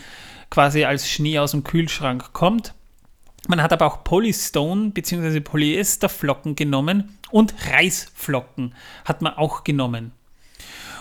quasi 0.50 0.84
als 0.84 1.08
Schnee 1.10 1.38
aus 1.38 1.52
dem 1.52 1.64
Kühlschrank 1.64 2.32
kommt. 2.32 2.74
Man 3.48 3.62
hat 3.62 3.72
aber 3.72 3.86
auch 3.86 4.04
Polystone 4.04 4.90
bzw. 4.90 5.40
Polyesterflocken 5.40 6.56
genommen 6.56 7.16
und 7.30 7.54
Reisflocken 7.70 8.74
hat 9.04 9.22
man 9.22 9.34
auch 9.34 9.64
genommen. 9.64 10.12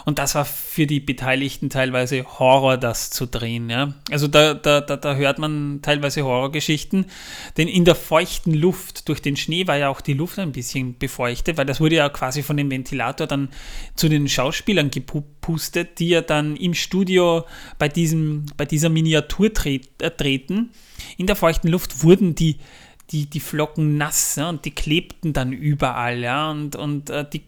Und 0.05 0.19
das 0.19 0.35
war 0.35 0.45
für 0.45 0.85
die 0.85 1.00
Beteiligten 1.00 1.71
teilweise 1.71 2.24
Horror, 2.39 2.77
das 2.77 3.09
zu 3.09 3.25
drehen. 3.25 3.69
Ja? 3.71 3.95
Also 4.12 4.27
da, 4.27 4.53
da, 4.53 4.79
da, 4.79 4.97
da 4.97 5.15
hört 5.15 5.39
man 5.39 5.79
teilweise 5.81 6.24
Horrorgeschichten, 6.24 7.07
denn 7.57 7.67
in 7.67 7.85
der 7.85 7.95
feuchten 7.95 8.53
Luft, 8.53 9.09
durch 9.09 9.21
den 9.21 9.35
Schnee 9.35 9.65
war 9.65 9.77
ja 9.77 9.89
auch 9.89 10.01
die 10.01 10.13
Luft 10.13 10.38
ein 10.38 10.51
bisschen 10.51 10.97
befeuchtet, 10.97 11.57
weil 11.57 11.65
das 11.65 11.81
wurde 11.81 11.95
ja 11.95 12.09
quasi 12.09 12.43
von 12.43 12.55
dem 12.55 12.69
Ventilator 12.69 13.25
dann 13.25 13.50
zu 13.95 14.07
den 14.07 14.29
Schauspielern 14.29 14.91
gepustet, 14.91 15.97
die 16.00 16.09
ja 16.09 16.21
dann 16.21 16.55
im 16.55 16.75
Studio 16.75 17.45
bei, 17.79 17.89
diesem, 17.89 18.45
bei 18.57 18.65
dieser 18.65 18.89
Miniatur 18.89 19.50
äh, 19.65 19.79
treten. 20.12 20.69
In 21.17 21.25
der 21.25 21.35
feuchten 21.35 21.69
Luft 21.69 22.03
wurden 22.03 22.35
die, 22.35 22.57
die, 23.09 23.25
die 23.25 23.39
Flocken 23.39 23.97
nass 23.97 24.35
ja, 24.35 24.50
und 24.50 24.65
die 24.65 24.71
klebten 24.71 25.33
dann 25.33 25.51
überall. 25.51 26.19
Ja, 26.19 26.51
und, 26.51 26.75
und 26.75 27.09
äh, 27.09 27.25
die 27.27 27.41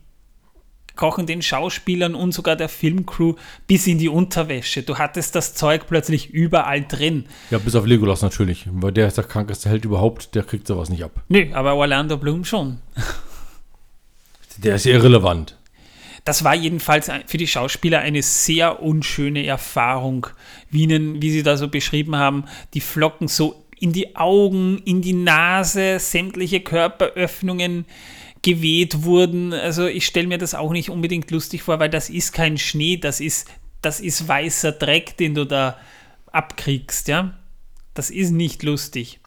kochen 0.98 1.26
den 1.26 1.42
Schauspielern 1.42 2.16
und 2.16 2.34
sogar 2.34 2.56
der 2.56 2.70
Filmcrew 2.70 3.36
bis 3.68 3.88
in 3.88 3.98
die 3.98 4.10
Unterwäsche. 4.10 4.84
Du 4.84 4.98
hattest 4.98 5.36
das 5.36 5.54
Zeug 5.54 5.88
plötzlich 5.88 6.32
überall 6.32 6.84
drin. 6.86 7.26
Ja, 7.52 7.60
bis 7.60 7.76
auf 7.76 7.86
Legolas 7.86 8.22
natürlich. 8.22 8.66
Weil 8.72 8.92
der 8.92 9.08
ist 9.08 9.18
der 9.18 9.24
krankeste 9.24 9.70
Held 9.70 9.86
überhaupt, 9.86 10.36
der 10.36 10.44
kriegt 10.44 10.68
sowas 10.68 10.90
nicht 10.90 11.04
ab. 11.04 11.24
Nö, 11.30 11.48
aber 11.54 11.76
Orlando 11.76 12.18
Bloom 12.18 12.44
schon. 12.44 12.80
Der 14.58 14.76
ist 14.76 14.86
irrelevant. 14.86 15.56
Das 16.26 16.44
war 16.44 16.56
jedenfalls 16.56 17.10
für 17.28 17.38
die 17.38 17.48
Schauspieler 17.48 18.00
eine 18.00 18.22
sehr 18.22 18.82
unschöne 18.82 19.46
Erfahrung, 19.46 20.28
wie, 20.70 20.84
ihnen, 20.84 21.22
wie 21.22 21.32
sie 21.32 21.44
da 21.44 21.56
so 21.56 21.70
beschrieben 21.70 22.18
haben, 22.18 22.44
die 22.74 22.82
Flocken 22.82 23.30
so 23.30 23.64
in 23.80 23.94
die 23.94 24.16
Augen, 24.16 24.82
in 24.84 25.02
die 25.02 25.14
Nase, 25.14 26.00
sämtliche 26.00 26.60
Körperöffnungen 26.60 27.86
geweht 28.48 29.04
wurden. 29.04 29.52
Also 29.52 29.88
ich 29.88 30.06
stelle 30.06 30.28
mir 30.28 30.38
das 30.38 30.56
auch 30.56 30.72
nicht 30.72 30.90
unbedingt 30.90 31.30
lustig 31.32 31.64
vor, 31.64 31.80
weil 31.80 31.90
das 31.90 32.10
ist 32.10 32.32
kein 32.32 32.58
Schnee, 32.58 32.96
das 32.96 33.20
ist, 33.20 33.50
das 33.82 34.00
ist 34.00 34.26
weißer 34.26 34.72
Dreck, 34.72 35.18
den 35.18 35.36
du 35.36 35.46
da 35.46 35.78
abkriegst, 36.32 37.10
ja. 37.10 37.38
Das 37.94 38.10
ist 38.10 38.32
nicht 38.32 38.64
lustig. 38.64 39.20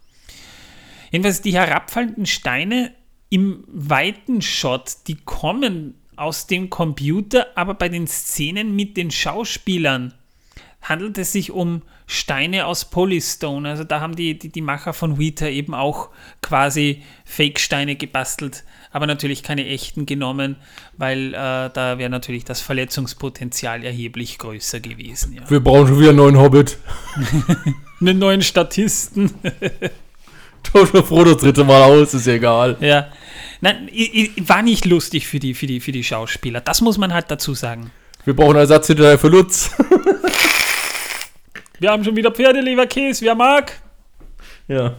Jedenfalls 1.10 1.42
die 1.42 1.52
herabfallenden 1.52 2.24
Steine 2.24 2.94
im 3.28 3.62
weiten 3.66 4.40
Shot, 4.40 4.96
die 5.06 5.16
kommen 5.16 5.96
aus 6.16 6.46
dem 6.46 6.70
Computer, 6.70 7.48
aber 7.56 7.74
bei 7.74 7.90
den 7.90 8.06
Szenen 8.06 8.74
mit 8.74 8.96
den 8.96 9.10
Schauspielern 9.10 10.14
handelt 10.80 11.18
es 11.18 11.32
sich 11.32 11.50
um 11.50 11.82
Steine 12.06 12.64
aus 12.64 12.86
Polystone. 12.86 13.68
Also 13.68 13.84
da 13.84 14.00
haben 14.00 14.16
die, 14.16 14.38
die, 14.38 14.48
die 14.48 14.62
Macher 14.62 14.94
von 14.94 15.18
Weta 15.18 15.46
eben 15.46 15.74
auch 15.74 16.08
quasi 16.40 17.02
Fake-Steine 17.26 17.96
gebastelt, 17.96 18.64
aber 18.92 19.06
natürlich 19.06 19.42
keine 19.42 19.66
echten 19.66 20.06
genommen, 20.06 20.56
weil 20.96 21.34
äh, 21.34 21.70
da 21.72 21.98
wäre 21.98 22.10
natürlich 22.10 22.44
das 22.44 22.60
Verletzungspotenzial 22.60 23.84
erheblich 23.84 24.38
größer 24.38 24.80
gewesen. 24.80 25.34
Ja. 25.34 25.48
Wir 25.48 25.60
brauchen 25.60 25.88
schon 25.88 26.00
wieder 26.00 26.10
einen 26.10 26.18
neuen 26.18 26.38
Hobbit. 26.38 26.78
einen 28.00 28.18
neuen 28.18 28.42
Statisten. 28.42 29.32
Tausch 30.62 30.92
mal 30.92 31.02
froh 31.02 31.24
das 31.24 31.38
dritte 31.38 31.64
Mal 31.64 31.82
aus, 31.82 32.12
ist 32.14 32.26
ja 32.26 32.34
egal. 32.34 32.76
Ja. 32.80 33.08
Nein, 33.60 33.88
war 34.38 34.62
nicht 34.62 34.84
lustig 34.84 35.26
für 35.26 35.38
die, 35.38 35.54
für, 35.54 35.66
die, 35.66 35.80
für 35.80 35.92
die 35.92 36.04
Schauspieler. 36.04 36.60
Das 36.60 36.80
muss 36.80 36.98
man 36.98 37.14
halt 37.14 37.30
dazu 37.30 37.54
sagen. 37.54 37.90
Wir 38.24 38.34
brauchen 38.34 38.56
Ersatz 38.56 38.88
hinterher 38.88 39.18
für 39.18 39.28
Lutz. 39.28 39.70
Wir 41.78 41.90
haben 41.90 42.04
schon 42.04 42.14
wieder 42.14 42.30
Pferdeleberkäse, 42.30 43.24
wer 43.24 43.34
mag? 43.34 43.72
Ja. 44.68 44.96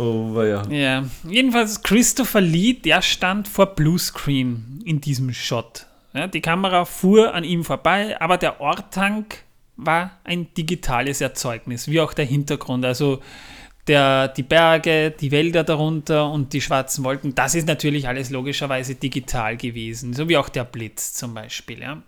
Oh, 0.00 0.42
ja. 0.42 0.62
Ja, 0.70 1.04
jedenfalls 1.28 1.82
Christopher 1.82 2.40
Lee, 2.40 2.72
der 2.72 3.02
stand 3.02 3.48
vor 3.48 3.66
Bluescreen 3.66 4.80
in 4.86 5.00
diesem 5.00 5.32
Shot. 5.34 5.86
Ja, 6.14 6.26
die 6.26 6.40
Kamera 6.40 6.86
fuhr 6.86 7.34
an 7.34 7.44
ihm 7.44 7.64
vorbei, 7.64 8.18
aber 8.20 8.38
der 8.38 8.60
Ortank 8.60 9.44
war 9.76 10.18
ein 10.24 10.52
digitales 10.54 11.20
Erzeugnis, 11.20 11.86
wie 11.88 12.00
auch 12.00 12.14
der 12.14 12.24
Hintergrund. 12.24 12.84
Also 12.84 13.20
der, 13.86 14.28
die 14.28 14.42
Berge, 14.42 15.10
die 15.10 15.30
Wälder 15.30 15.64
darunter 15.64 16.30
und 16.30 16.52
die 16.54 16.62
schwarzen 16.62 17.04
Wolken, 17.04 17.34
das 17.34 17.54
ist 17.54 17.66
natürlich 17.66 18.08
alles 18.08 18.30
logischerweise 18.30 18.94
digital 18.94 19.56
gewesen, 19.58 20.14
so 20.14 20.28
wie 20.28 20.36
auch 20.38 20.48
der 20.48 20.64
Blitz 20.64 21.12
zum 21.12 21.34
Beispiel. 21.34 21.80
Ja. 21.80 22.02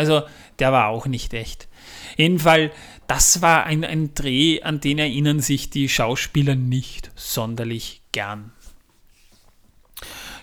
Also 0.00 0.22
der 0.58 0.72
war 0.72 0.88
auch 0.88 1.06
nicht 1.06 1.34
echt. 1.34 1.68
Jedenfalls, 2.16 2.72
das 3.06 3.42
war 3.42 3.64
ein, 3.64 3.84
ein 3.84 4.14
Dreh, 4.14 4.62
an 4.62 4.80
den 4.80 4.98
erinnern 4.98 5.40
sich 5.40 5.68
die 5.68 5.90
Schauspieler 5.90 6.54
nicht 6.54 7.10
sonderlich 7.16 8.00
gern. 8.12 8.50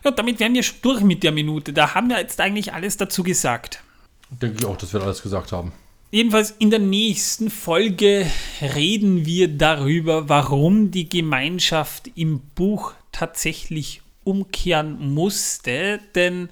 Ja, 0.03 0.11
damit 0.11 0.39
wären 0.39 0.53
wir 0.53 0.61
schon 0.61 0.77
durch 0.83 1.01
mit 1.01 1.23
der 1.23 1.31
Minute. 1.31 1.73
Da 1.73 1.95
haben 1.95 2.09
wir 2.09 2.19
jetzt 2.19 2.39
eigentlich 2.39 2.71
alles 2.71 2.97
dazu 2.97 3.23
gesagt. 3.23 3.81
Denke 4.29 4.57
ich 4.59 4.65
auch, 4.65 4.77
dass 4.77 4.93
wir 4.93 5.01
alles 5.01 5.23
gesagt 5.23 5.51
haben. 5.51 5.71
Jedenfalls 6.11 6.51
in 6.59 6.69
der 6.69 6.79
nächsten 6.79 7.49
Folge 7.49 8.29
reden 8.61 9.25
wir 9.25 9.47
darüber, 9.47 10.29
warum 10.29 10.91
die 10.91 11.09
Gemeinschaft 11.09 12.11
im 12.13 12.41
Buch 12.53 12.93
tatsächlich 13.11 14.03
umkehren 14.23 15.13
musste. 15.15 15.99
Denn 16.13 16.49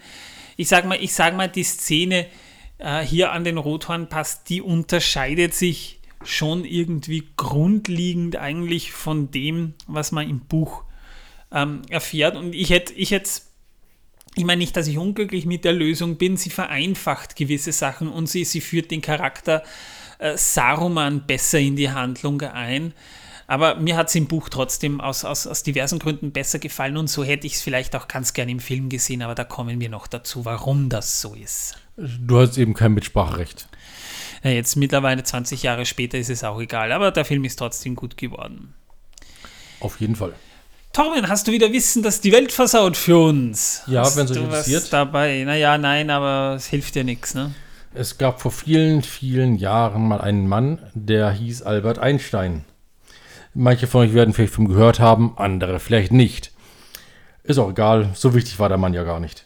ich 0.57 0.69
sag 0.69 0.85
mal, 0.85 0.97
ich 0.99 1.13
sag 1.13 1.37
mal, 1.37 1.47
die 1.47 1.63
Szene 1.63 2.25
äh, 2.77 3.01
hier 3.01 3.31
an 3.31 3.43
den 3.43 3.57
Rothornpass, 3.57 4.43
die 4.43 4.61
unterscheidet 4.61 5.53
sich 5.53 5.99
schon 6.23 6.65
irgendwie 6.65 7.27
grundlegend 7.37 8.35
eigentlich 8.35 8.91
von 8.91 9.31
dem, 9.31 9.73
was 9.87 10.11
man 10.11 10.29
im 10.29 10.39
Buch 10.39 10.83
ähm, 11.51 11.81
erfährt. 11.89 12.35
Und 12.35 12.53
ich 12.53 12.69
hätte 12.69 12.93
ich 12.93 13.11
hätte 13.11 13.29
ich 14.35 14.43
meine 14.43 14.59
nicht, 14.59 14.75
dass 14.75 14.87
ich 14.87 14.97
unglücklich 14.97 15.45
mit 15.45 15.63
der 15.63 15.71
Lösung 15.73 16.17
bin, 16.17 16.35
sie 16.35 16.49
vereinfacht 16.49 17.35
gewisse 17.35 17.71
Sachen 17.71 18.09
und 18.09 18.27
sie, 18.27 18.43
sie 18.43 18.59
führt 18.59 18.91
den 18.91 19.01
Charakter 19.01 19.63
äh, 20.19 20.37
Saruman 20.37 21.25
besser 21.25 21.59
in 21.59 21.75
die 21.75 21.89
Handlung 21.89 22.41
ein. 22.41 22.93
Aber 23.47 23.75
mir 23.75 23.95
hat 23.95 24.07
es 24.07 24.15
im 24.15 24.27
Buch 24.27 24.49
trotzdem 24.49 24.99
aus, 24.99 25.23
aus, 25.23 25.45
aus 25.45 25.61
diversen 25.61 25.99
Gründen 25.99 26.31
besser 26.31 26.57
gefallen 26.59 26.97
und 26.97 27.09
so 27.09 27.23
hätte 27.23 27.45
ich 27.45 27.55
es 27.55 27.61
vielleicht 27.61 27.95
auch 27.95 28.07
ganz 28.07 28.33
gerne 28.33 28.51
im 28.51 28.59
Film 28.59 28.89
gesehen, 28.89 29.21
aber 29.21 29.35
da 29.35 29.43
kommen 29.43 29.79
wir 29.79 29.89
noch 29.89 30.07
dazu, 30.07 30.45
warum 30.45 30.89
das 30.89 31.21
so 31.21 31.35
ist. 31.35 31.77
Du 31.95 32.39
hast 32.39 32.57
eben 32.57 32.73
kein 32.73 32.93
Mitspracherecht. 32.93 33.67
Ja, 34.43 34.51
jetzt 34.51 34.75
mittlerweile 34.75 35.23
20 35.23 35.63
Jahre 35.63 35.85
später 35.85 36.17
ist 36.17 36.29
es 36.29 36.43
auch 36.43 36.59
egal, 36.59 36.91
aber 36.91 37.11
der 37.11 37.25
Film 37.25 37.43
ist 37.45 37.57
trotzdem 37.57 37.95
gut 37.95 38.17
geworden. 38.17 38.73
Auf 39.79 39.99
jeden 39.99 40.15
Fall. 40.15 40.33
Torben, 40.93 41.27
hast 41.27 41.47
du 41.47 41.51
wieder 41.51 41.71
Wissen, 41.73 42.03
dass 42.03 42.21
die 42.21 42.31
Welt 42.31 42.51
versaut 42.51 42.95
für 42.95 43.17
uns? 43.17 43.83
Ja, 43.85 44.03
wenn 44.15 44.25
es 44.25 44.31
euch 44.31 44.37
interessiert. 44.37 44.93
Dabei? 44.93 45.43
Naja, 45.43 45.77
nein, 45.77 46.09
aber 46.09 46.55
es 46.55 46.67
hilft 46.67 46.95
dir 46.95 47.03
nichts, 47.03 47.33
ne? 47.35 47.53
Es 47.93 48.17
gab 48.17 48.41
vor 48.41 48.51
vielen, 48.51 49.01
vielen 49.03 49.55
Jahren 49.57 50.07
mal 50.07 50.21
einen 50.21 50.47
Mann, 50.47 50.79
der 50.93 51.31
hieß 51.31 51.63
Albert 51.63 51.99
Einstein. 51.99 52.65
Manche 53.55 53.87
von 53.87 54.01
euch 54.01 54.13
werden 54.13 54.33
vielleicht 54.33 54.53
von 54.53 54.67
gehört 54.67 54.99
haben, 54.99 55.33
andere 55.37 55.79
vielleicht 55.79 56.11
nicht. 56.11 56.51
Ist 57.43 57.57
auch 57.57 57.69
egal, 57.69 58.09
so 58.13 58.35
wichtig 58.35 58.59
war 58.59 58.69
der 58.69 58.77
Mann 58.77 58.93
ja 58.93 59.03
gar 59.03 59.19
nicht. 59.19 59.45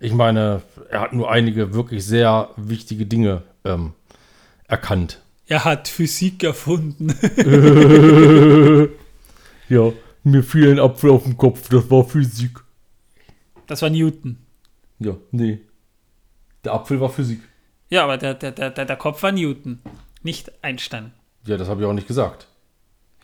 Ich 0.00 0.14
meine, 0.14 0.62
er 0.90 1.00
hat 1.00 1.12
nur 1.12 1.30
einige 1.30 1.74
wirklich 1.74 2.04
sehr 2.04 2.50
wichtige 2.56 3.04
Dinge 3.04 3.42
ähm, 3.64 3.94
erkannt. 4.68 5.20
Er 5.46 5.64
hat 5.64 5.88
Physik 5.88 6.44
erfunden. 6.44 7.08
ja. 9.68 9.92
Mir 10.24 10.42
fiel 10.42 10.70
ein 10.70 10.78
Apfel 10.78 11.10
auf 11.10 11.24
den 11.24 11.36
Kopf, 11.36 11.68
das 11.68 11.90
war 11.90 12.04
Physik. 12.04 12.60
Das 13.66 13.82
war 13.82 13.90
Newton. 13.90 14.38
Ja, 14.98 15.16
nee. 15.30 15.60
Der 16.64 16.74
Apfel 16.74 17.00
war 17.00 17.08
Physik. 17.08 17.40
Ja, 17.88 18.04
aber 18.04 18.18
der, 18.18 18.34
der, 18.34 18.52
der, 18.52 18.70
der 18.70 18.96
Kopf 18.96 19.22
war 19.22 19.32
Newton, 19.32 19.80
nicht 20.22 20.52
Einstein. 20.62 21.12
Ja, 21.46 21.56
das 21.56 21.68
habe 21.68 21.80
ich 21.80 21.86
auch 21.86 21.92
nicht 21.92 22.06
gesagt. 22.06 22.46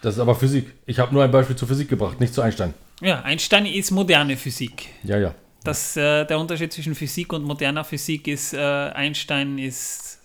Das 0.04 0.16
ist 0.16 0.20
aber 0.20 0.34
Physik. 0.34 0.66
Ich 0.84 0.98
habe 0.98 1.14
nur 1.14 1.24
ein 1.24 1.30
Beispiel 1.30 1.56
zur 1.56 1.66
Physik 1.66 1.88
gebracht, 1.88 2.20
nicht 2.20 2.34
zu 2.34 2.42
Einstein. 2.42 2.74
Ja, 3.00 3.22
Einstein 3.22 3.64
ist 3.64 3.90
moderne 3.90 4.36
Physik. 4.36 4.90
Ja, 5.02 5.16
ja. 5.16 5.34
Das, 5.64 5.96
äh, 5.96 6.26
der 6.26 6.38
Unterschied 6.38 6.74
zwischen 6.74 6.94
Physik 6.94 7.32
und 7.32 7.42
moderner 7.42 7.84
Physik 7.84 8.28
ist, 8.28 8.52
äh, 8.52 8.58
Einstein 8.58 9.56
ist 9.56 10.18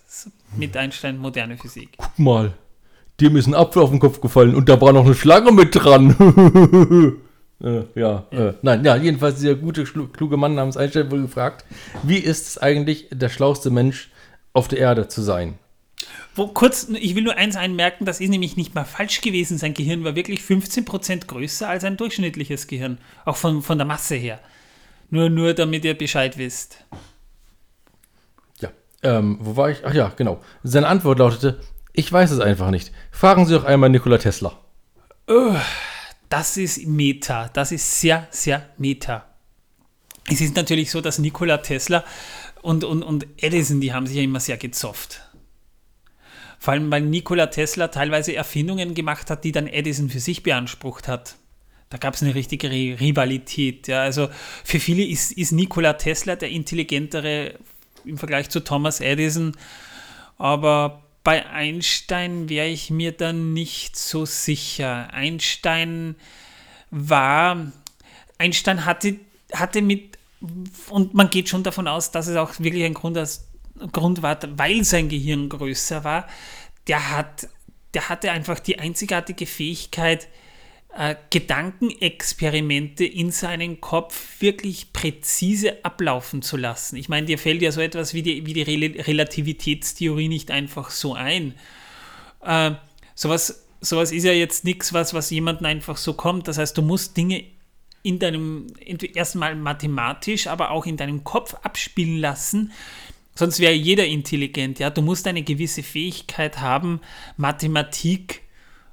mit 0.54 0.76
Einstein 0.76 1.16
moderne 1.16 1.56
Physik. 1.56 1.96
Guck 1.96 2.18
mal, 2.18 2.52
dem 3.22 3.36
ist 3.36 3.46
ein 3.46 3.54
Apfel 3.54 3.80
auf 3.82 3.88
den 3.88 4.00
Kopf 4.00 4.20
gefallen 4.20 4.54
und 4.54 4.68
da 4.68 4.78
war 4.82 4.92
noch 4.92 5.06
eine 5.06 5.14
Schlange 5.14 5.50
mit 5.50 5.74
dran. 5.74 6.10
äh, 7.64 7.98
ja, 7.98 8.26
ja. 8.30 8.48
Äh, 8.48 8.54
nein, 8.60 8.84
ja, 8.84 8.96
jedenfalls 8.96 9.36
dieser 9.36 9.54
gute, 9.54 9.84
kluge 9.84 10.36
Mann 10.36 10.54
namens 10.54 10.76
Einstein 10.76 11.10
wurde 11.10 11.22
gefragt, 11.22 11.64
wie 12.02 12.18
ist 12.18 12.48
es 12.48 12.58
eigentlich, 12.58 13.08
der 13.10 13.30
schlauste 13.30 13.70
Mensch 13.70 14.10
auf 14.52 14.68
der 14.68 14.78
Erde 14.78 15.08
zu 15.08 15.22
sein? 15.22 15.54
Wo, 16.34 16.46
kurz, 16.48 16.88
ich 16.88 17.14
will 17.14 17.24
nur 17.24 17.36
eins 17.36 17.56
einmerken, 17.56 18.06
das 18.06 18.20
ist 18.20 18.28
nämlich 18.28 18.56
nicht 18.56 18.74
mal 18.74 18.84
falsch 18.84 19.20
gewesen. 19.20 19.58
Sein 19.58 19.74
Gehirn 19.74 20.04
war 20.04 20.14
wirklich 20.14 20.40
15% 20.40 21.26
größer 21.26 21.68
als 21.68 21.84
ein 21.84 21.96
durchschnittliches 21.96 22.66
Gehirn. 22.66 22.98
Auch 23.24 23.36
von, 23.36 23.62
von 23.62 23.78
der 23.78 23.86
Masse 23.86 24.14
her. 24.14 24.40
Nur, 25.10 25.28
nur 25.28 25.54
damit 25.54 25.84
ihr 25.84 25.98
Bescheid 25.98 26.38
wisst. 26.38 26.84
Ja, 28.60 28.70
ähm, 29.02 29.38
wo 29.40 29.56
war 29.56 29.70
ich? 29.70 29.84
Ach 29.84 29.92
ja, 29.92 30.12
genau. 30.16 30.40
Seine 30.62 30.86
Antwort 30.86 31.18
lautete, 31.18 31.60
ich 31.92 32.10
weiß 32.12 32.30
es 32.30 32.40
einfach 32.40 32.70
nicht. 32.70 32.92
Fragen 33.10 33.46
Sie 33.46 33.54
doch 33.54 33.64
einmal 33.64 33.90
Nikola 33.90 34.18
Tesla. 34.18 34.56
Oh, 35.26 35.56
das 36.28 36.56
ist 36.56 36.86
Meta. 36.86 37.50
Das 37.52 37.72
ist 37.72 38.00
sehr, 38.00 38.28
sehr 38.30 38.68
Meta. 38.78 39.26
Es 40.28 40.40
ist 40.40 40.54
natürlich 40.54 40.92
so, 40.92 41.00
dass 41.00 41.18
Nikola 41.18 41.58
Tesla 41.58 42.04
und, 42.62 42.84
und, 42.84 43.02
und 43.02 43.26
Edison, 43.36 43.80
die 43.80 43.92
haben 43.92 44.06
sich 44.06 44.16
ja 44.16 44.22
immer 44.22 44.40
sehr 44.40 44.56
gezofft. 44.56 45.22
Vor 46.60 46.74
allem, 46.74 46.92
weil 46.92 47.00
Nikola 47.00 47.46
Tesla 47.46 47.88
teilweise 47.88 48.36
Erfindungen 48.36 48.94
gemacht 48.94 49.30
hat, 49.30 49.44
die 49.44 49.50
dann 49.50 49.66
Edison 49.66 50.10
für 50.10 50.20
sich 50.20 50.42
beansprucht 50.42 51.08
hat. 51.08 51.36
Da 51.88 51.96
gab 51.96 52.14
es 52.14 52.22
eine 52.22 52.34
richtige 52.34 52.68
Rivalität. 52.70 53.88
Ja. 53.88 54.02
Also 54.02 54.28
für 54.62 54.78
viele 54.78 55.02
ist, 55.02 55.32
ist 55.32 55.52
Nikola 55.52 55.94
Tesla 55.94 56.36
der 56.36 56.50
intelligentere 56.50 57.54
im 58.04 58.18
Vergleich 58.18 58.50
zu 58.50 58.60
Thomas 58.60 59.00
Edison. 59.00 59.56
Aber 60.36 61.02
bei 61.24 61.46
Einstein 61.46 62.50
wäre 62.50 62.68
ich 62.68 62.90
mir 62.90 63.12
dann 63.12 63.54
nicht 63.54 63.96
so 63.96 64.26
sicher. 64.26 65.12
Einstein 65.14 66.14
war, 66.90 67.72
Einstein 68.36 68.84
hatte, 68.84 69.16
hatte 69.54 69.80
mit, 69.80 70.18
und 70.90 71.14
man 71.14 71.30
geht 71.30 71.48
schon 71.48 71.62
davon 71.62 71.88
aus, 71.88 72.10
dass 72.10 72.26
es 72.26 72.36
auch 72.36 72.58
wirklich 72.58 72.84
ein 72.84 72.94
Grund, 72.94 73.16
Grund 73.92 74.22
war, 74.22 74.38
weil 74.56 74.84
sein 74.84 75.08
Gehirn 75.08 75.48
größer 75.48 76.04
war, 76.04 76.26
der, 76.86 77.16
hat, 77.16 77.48
der 77.94 78.08
hatte 78.08 78.30
einfach 78.30 78.58
die 78.58 78.78
einzigartige 78.78 79.46
Fähigkeit, 79.46 80.28
äh, 80.96 81.14
Gedankenexperimente 81.30 83.04
in 83.04 83.30
seinen 83.30 83.80
Kopf 83.80 84.40
wirklich 84.40 84.92
präzise 84.92 85.84
ablaufen 85.84 86.42
zu 86.42 86.56
lassen. 86.56 86.96
Ich 86.96 87.08
meine, 87.08 87.26
dir 87.26 87.38
fällt 87.38 87.62
ja 87.62 87.70
so 87.70 87.80
etwas 87.80 88.12
wie 88.12 88.22
die, 88.22 88.44
wie 88.46 88.54
die 88.54 88.62
Relativitätstheorie 88.62 90.28
nicht 90.28 90.50
einfach 90.50 90.90
so 90.90 91.14
ein. 91.14 91.54
Äh, 92.42 92.72
sowas, 93.14 93.66
sowas 93.80 94.10
ist 94.10 94.24
ja 94.24 94.32
jetzt 94.32 94.64
nichts, 94.64 94.92
was, 94.92 95.14
was 95.14 95.30
jemandem 95.30 95.66
einfach 95.66 95.96
so 95.96 96.14
kommt. 96.14 96.48
Das 96.48 96.58
heißt, 96.58 96.76
du 96.76 96.82
musst 96.82 97.16
Dinge 97.16 97.44
in 98.02 98.18
deinem, 98.18 98.66
erstmal 99.14 99.54
mathematisch, 99.54 100.46
aber 100.46 100.70
auch 100.70 100.86
in 100.86 100.96
deinem 100.96 101.22
Kopf 101.22 101.54
abspielen 101.62 102.18
lassen. 102.18 102.72
Sonst 103.40 103.58
wäre 103.58 103.72
jeder 103.72 104.04
intelligent, 104.04 104.80
ja. 104.80 104.90
Du 104.90 105.00
musst 105.00 105.26
eine 105.26 105.42
gewisse 105.42 105.82
Fähigkeit 105.82 106.60
haben, 106.60 107.00
Mathematik 107.38 108.42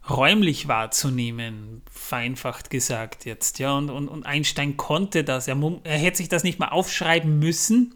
räumlich 0.10 0.70
wahrzunehmen, 0.70 1.82
vereinfacht 1.92 2.70
gesagt 2.70 3.26
jetzt, 3.26 3.60
ja. 3.60 3.78
Und, 3.78 3.90
und, 3.90 4.08
und 4.08 4.26
Einstein 4.26 4.78
konnte 4.78 5.26
das. 5.26 5.50
Er, 5.50 5.58
er 5.84 5.98
hätte 5.98 6.20
sich 6.20 6.30
das 6.30 6.46
nicht 6.46 6.60
mal 6.60 6.70
aufschreiben 6.70 7.40
müssen. 7.40 7.96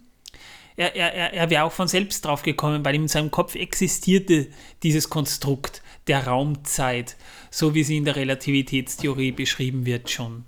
Er, 0.75 0.93
er, 0.93 1.33
er 1.33 1.49
wäre 1.49 1.63
auch 1.63 1.71
von 1.71 1.87
selbst 1.87 2.25
drauf 2.25 2.43
gekommen, 2.43 2.83
weil 2.83 2.95
in 2.95 3.07
seinem 3.07 3.31
Kopf 3.31 3.55
existierte 3.55 4.49
dieses 4.83 5.09
Konstrukt 5.09 5.81
der 6.07 6.27
Raumzeit, 6.27 7.15
so 7.49 7.75
wie 7.75 7.85
sie 7.85 7.95
in 7.95 8.03
der 8.03 8.17
Relativitätstheorie 8.17 9.31
beschrieben 9.31 9.85
wird 9.85 10.09
schon. 10.09 10.43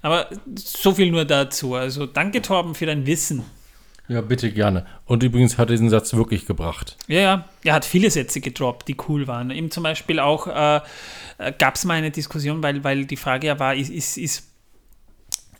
Aber 0.00 0.30
so 0.54 0.94
viel 0.94 1.10
nur 1.10 1.24
dazu. 1.24 1.74
Also 1.74 2.06
danke, 2.06 2.40
Torben, 2.40 2.76
für 2.76 2.86
dein 2.86 3.04
Wissen. 3.04 3.44
Ja, 4.10 4.22
bitte 4.22 4.50
gerne. 4.50 4.86
Und 5.04 5.22
übrigens 5.22 5.56
hat 5.56 5.68
er 5.68 5.74
diesen 5.74 5.88
Satz 5.88 6.12
wirklich 6.14 6.44
gebracht. 6.44 6.96
Ja, 7.06 7.20
ja. 7.20 7.48
Er 7.62 7.74
hat 7.74 7.84
viele 7.84 8.10
Sätze 8.10 8.40
gedroppt, 8.40 8.88
die 8.88 8.96
cool 9.06 9.28
waren. 9.28 9.52
Eben 9.52 9.70
zum 9.70 9.84
Beispiel 9.84 10.18
auch 10.18 10.48
äh, 10.48 10.80
äh 11.38 11.52
gab 11.56 11.76
es 11.76 11.84
mal 11.84 11.94
eine 11.94 12.10
Diskussion, 12.10 12.60
weil, 12.60 12.82
weil 12.82 13.04
die 13.04 13.16
Frage 13.16 13.46
ja 13.46 13.60
war, 13.60 13.76
ist, 13.76 13.88
ist, 13.88 14.18
ist, 14.18 14.48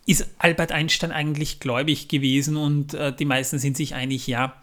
ist 0.05 0.29
Albert 0.39 0.73
Einstein 0.73 1.13
eigentlich 1.13 1.61
gläubig 1.61 2.09
gewesen? 2.09 2.57
Und 2.57 2.93
äh, 2.93 3.15
die 3.15 3.25
meisten 3.25 3.61
sind 3.61 3.77
sich 3.77 3.95
einig, 3.95 4.27
ja. 4.27 4.55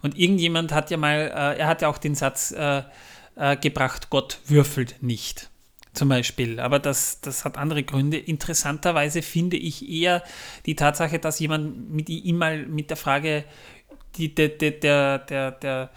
Und 0.00 0.18
irgendjemand 0.18 0.72
hat 0.72 0.90
ja 0.90 0.96
mal, 0.96 1.18
äh, 1.18 1.58
er 1.58 1.66
hat 1.66 1.82
ja 1.82 1.88
auch 1.88 1.98
den 1.98 2.14
Satz 2.14 2.50
äh, 2.52 2.82
äh, 3.36 3.58
gebracht, 3.58 4.08
Gott 4.08 4.38
würfelt 4.46 5.02
nicht 5.02 5.50
zum 5.98 6.08
Beispiel. 6.08 6.60
Aber 6.60 6.78
das, 6.78 7.20
das 7.20 7.44
hat 7.44 7.58
andere 7.58 7.82
Gründe. 7.82 8.16
Interessanterweise 8.16 9.20
finde 9.20 9.56
ich 9.56 9.86
eher 9.88 10.22
die 10.64 10.76
Tatsache, 10.76 11.18
dass 11.18 11.40
jemand 11.40 11.90
mit 11.90 12.08
ihm 12.08 12.38
mal 12.38 12.64
mit 12.66 12.88
der 12.88 12.96
Frage 12.96 13.44
die, 14.16 14.34
der, 14.34 14.48
der, 14.48 15.18
der, 15.18 15.50
der, 15.50 15.90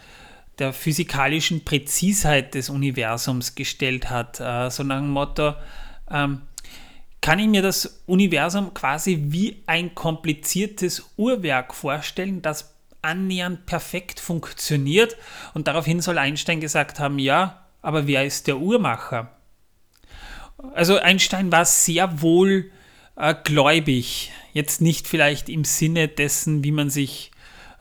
der 0.58 0.72
physikalischen 0.72 1.64
Präzisheit 1.64 2.54
des 2.54 2.68
Universums 2.68 3.54
gestellt 3.54 4.10
hat. 4.10 4.40
Äh, 4.40 4.70
so 4.70 4.82
nach 4.82 4.98
dem 4.98 5.10
Motto, 5.10 5.54
ähm, 6.10 6.42
kann 7.20 7.38
ich 7.38 7.46
mir 7.46 7.62
das 7.62 8.02
Universum 8.06 8.74
quasi 8.74 9.26
wie 9.28 9.62
ein 9.66 9.94
kompliziertes 9.94 11.12
Uhrwerk 11.16 11.72
vorstellen, 11.72 12.42
das 12.42 12.74
annähernd 13.00 13.66
perfekt 13.66 14.18
funktioniert? 14.18 15.16
Und 15.54 15.68
daraufhin 15.68 16.00
soll 16.00 16.18
Einstein 16.18 16.60
gesagt 16.60 16.98
haben, 16.98 17.20
ja, 17.20 17.64
aber 17.80 18.08
wer 18.08 18.24
ist 18.24 18.48
der 18.48 18.58
Uhrmacher? 18.58 19.30
Also 20.74 20.98
Einstein 20.98 21.50
war 21.50 21.64
sehr 21.64 22.22
wohl 22.22 22.70
äh, 23.16 23.34
gläubig. 23.44 24.32
Jetzt 24.52 24.80
nicht 24.80 25.08
vielleicht 25.08 25.48
im 25.48 25.64
Sinne 25.64 26.08
dessen, 26.08 26.62
wie 26.64 26.72
man 26.72 26.90
sich 26.90 27.30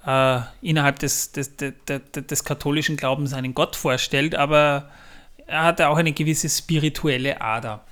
äh, 0.05 0.39
innerhalb 0.61 0.99
des, 0.99 1.31
des, 1.31 1.55
des, 1.57 1.73
des, 1.85 2.43
katholischen 2.43 2.97
Glaubens 2.97 3.33
einen 3.33 3.53
Gott 3.53 3.75
vorstellt, 3.75 4.35
aber 4.35 4.89
er 5.45 5.63
hatte 5.63 5.89
auch 5.89 5.97
eine 5.97 6.13
gewisse 6.13 6.49
spirituelle 6.49 7.41
Ader. 7.41 7.83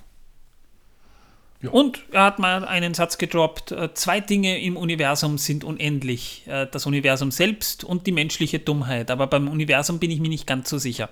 Ja. 1.62 1.70
Und 1.70 2.02
er 2.10 2.24
hat 2.24 2.38
mal 2.38 2.64
einen 2.64 2.94
Satz 2.94 3.18
gedroppt, 3.18 3.72
äh, 3.72 3.92
zwei 3.94 4.20
Dinge 4.20 4.60
im 4.60 4.76
Universum 4.76 5.36
sind 5.36 5.62
unendlich, 5.62 6.42
äh, 6.46 6.66
das 6.70 6.86
Universum 6.86 7.30
selbst 7.30 7.84
und 7.84 8.06
die 8.06 8.12
menschliche 8.12 8.58
Dummheit, 8.58 9.10
aber 9.10 9.26
beim 9.26 9.46
Universum 9.46 9.98
bin 9.98 10.10
ich 10.10 10.20
mir 10.20 10.30
nicht 10.30 10.46
ganz 10.46 10.70
so 10.70 10.78
sicher. 10.78 11.10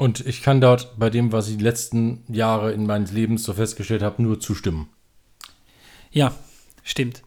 Und 0.00 0.24
ich 0.26 0.40
kann 0.40 0.62
dort 0.62 0.98
bei 0.98 1.10
dem, 1.10 1.30
was 1.30 1.50
ich 1.50 1.58
die 1.58 1.62
letzten 1.62 2.24
Jahre 2.26 2.72
in 2.72 2.86
meines 2.86 3.12
Lebens 3.12 3.44
so 3.44 3.52
festgestellt 3.52 4.00
habe, 4.00 4.22
nur 4.22 4.40
zustimmen. 4.40 4.88
Ja, 6.10 6.34
stimmt. 6.82 7.22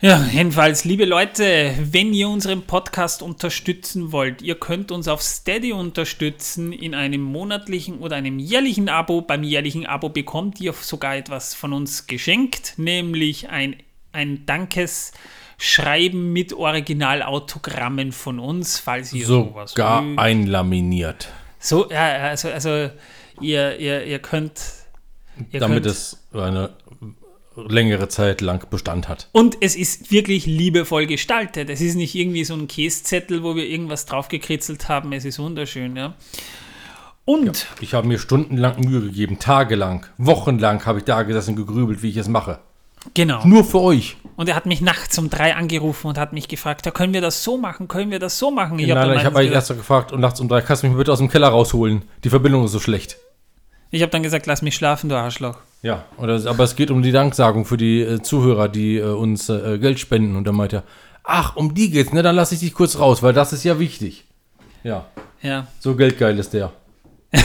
Ja, 0.00 0.26
jedenfalls, 0.32 0.84
liebe 0.84 1.04
Leute, 1.04 1.72
wenn 1.80 2.12
ihr 2.12 2.28
unseren 2.28 2.62
Podcast 2.62 3.22
unterstützen 3.22 4.10
wollt, 4.10 4.42
ihr 4.42 4.56
könnt 4.56 4.90
uns 4.90 5.06
auf 5.06 5.22
Steady 5.22 5.72
unterstützen 5.72 6.72
in 6.72 6.96
einem 6.96 7.22
monatlichen 7.22 8.00
oder 8.00 8.16
einem 8.16 8.40
jährlichen 8.40 8.88
Abo. 8.88 9.20
Beim 9.20 9.44
jährlichen 9.44 9.86
Abo 9.86 10.08
bekommt 10.08 10.60
ihr 10.60 10.72
sogar 10.72 11.14
etwas 11.14 11.54
von 11.54 11.72
uns 11.72 12.08
geschenkt, 12.08 12.74
nämlich 12.76 13.50
ein, 13.50 13.76
ein 14.10 14.46
Dankes- 14.46 15.12
Schreiben 15.58 16.32
mit 16.32 16.52
Originalautogrammen 16.52 18.12
von 18.12 18.38
uns, 18.38 18.78
falls 18.78 19.12
ihr 19.12 19.26
sowas 19.26 19.70
Sogar 19.70 20.04
einlaminiert. 20.16 21.28
So, 21.58 21.90
ja, 21.90 22.28
also, 22.28 22.50
also 22.50 22.90
ihr, 23.40 23.78
ihr, 23.78 24.04
ihr 24.04 24.18
könnt. 24.18 24.60
Ihr 25.50 25.60
Damit 25.60 25.84
könnt, 25.84 25.86
es 25.86 26.26
eine 26.32 26.70
längere 27.56 28.08
Zeit 28.08 28.40
lang 28.40 28.68
Bestand 28.68 29.08
hat. 29.08 29.28
Und 29.32 29.56
es 29.60 29.76
ist 29.76 30.10
wirklich 30.10 30.46
liebevoll 30.46 31.06
gestaltet. 31.06 31.70
Es 31.70 31.80
ist 31.80 31.94
nicht 31.94 32.14
irgendwie 32.14 32.44
so 32.44 32.54
ein 32.54 32.68
Käszettel, 32.68 33.42
wo 33.42 33.56
wir 33.56 33.66
irgendwas 33.66 34.06
draufgekritzelt 34.06 34.88
haben. 34.88 35.12
Es 35.12 35.24
ist 35.24 35.38
wunderschön, 35.38 35.96
ja. 35.96 36.14
Und. 37.24 37.46
Ja, 37.46 37.52
ich 37.80 37.94
habe 37.94 38.06
mir 38.06 38.18
stundenlang 38.18 38.80
Mühe 38.80 39.00
gegeben, 39.00 39.38
tagelang, 39.38 40.06
wochenlang 40.18 40.84
habe 40.86 40.98
ich 41.00 41.04
da 41.04 41.22
gesessen 41.22 41.50
und 41.50 41.66
gegrübelt, 41.66 42.02
wie 42.02 42.10
ich 42.10 42.16
es 42.16 42.28
mache. 42.28 42.60
Genau. 43.14 43.44
Nur 43.44 43.64
für 43.64 43.80
euch. 43.80 44.16
Und 44.36 44.48
er 44.48 44.54
hat 44.54 44.66
mich 44.66 44.80
nachts 44.80 45.18
um 45.18 45.30
drei 45.30 45.54
angerufen 45.54 46.08
und 46.08 46.18
hat 46.18 46.32
mich 46.32 46.48
gefragt, 46.48 46.84
ja, 46.84 46.92
können 46.92 47.14
wir 47.14 47.22
das 47.22 47.42
so 47.42 47.56
machen? 47.56 47.88
Können 47.88 48.10
wir 48.10 48.18
das 48.18 48.38
so 48.38 48.50
machen? 48.50 48.78
Ich 48.78 48.86
nein, 48.86 48.98
hab 48.98 49.06
nein, 49.06 49.18
ich 49.18 49.24
habe 49.24 49.38
eigentlich 49.38 49.52
erst 49.52 49.68
gefragt 49.68 50.12
und 50.12 50.20
nachts 50.20 50.40
um 50.40 50.48
drei, 50.48 50.60
kannst 50.60 50.82
du 50.82 50.88
mich 50.88 50.96
bitte 50.96 51.12
aus 51.12 51.18
dem 51.18 51.28
Keller 51.28 51.48
rausholen? 51.48 52.02
Die 52.22 52.28
Verbindung 52.28 52.64
ist 52.64 52.72
so 52.72 52.80
schlecht. 52.80 53.16
Ich 53.90 54.02
habe 54.02 54.10
dann 54.10 54.22
gesagt, 54.22 54.46
lass 54.46 54.62
mich 54.62 54.74
schlafen, 54.74 55.08
du 55.08 55.16
Arschloch. 55.16 55.58
Ja, 55.82 56.04
das, 56.20 56.46
aber 56.46 56.64
es 56.64 56.76
geht 56.76 56.90
um 56.90 57.02
die 57.02 57.12
Danksagung 57.12 57.64
für 57.64 57.76
die 57.76 58.00
äh, 58.00 58.20
Zuhörer, 58.20 58.68
die 58.68 58.96
äh, 58.98 59.04
uns 59.04 59.48
äh, 59.48 59.78
Geld 59.78 60.00
spenden. 60.00 60.36
Und 60.36 60.46
dann 60.46 60.56
meinte 60.56 60.76
er, 60.76 60.82
ach, 61.22 61.56
um 61.56 61.74
die 61.74 61.90
geht's, 61.90 62.12
ne? 62.12 62.22
Dann 62.22 62.34
lass 62.36 62.52
ich 62.52 62.60
dich 62.60 62.74
kurz 62.74 62.98
raus, 62.98 63.22
weil 63.22 63.32
das 63.32 63.52
ist 63.52 63.64
ja 63.64 63.78
wichtig. 63.78 64.24
Ja. 64.82 65.06
Ja. 65.42 65.68
So 65.80 65.94
geldgeil 65.94 66.38
ist 66.38 66.52
der. 66.52 66.72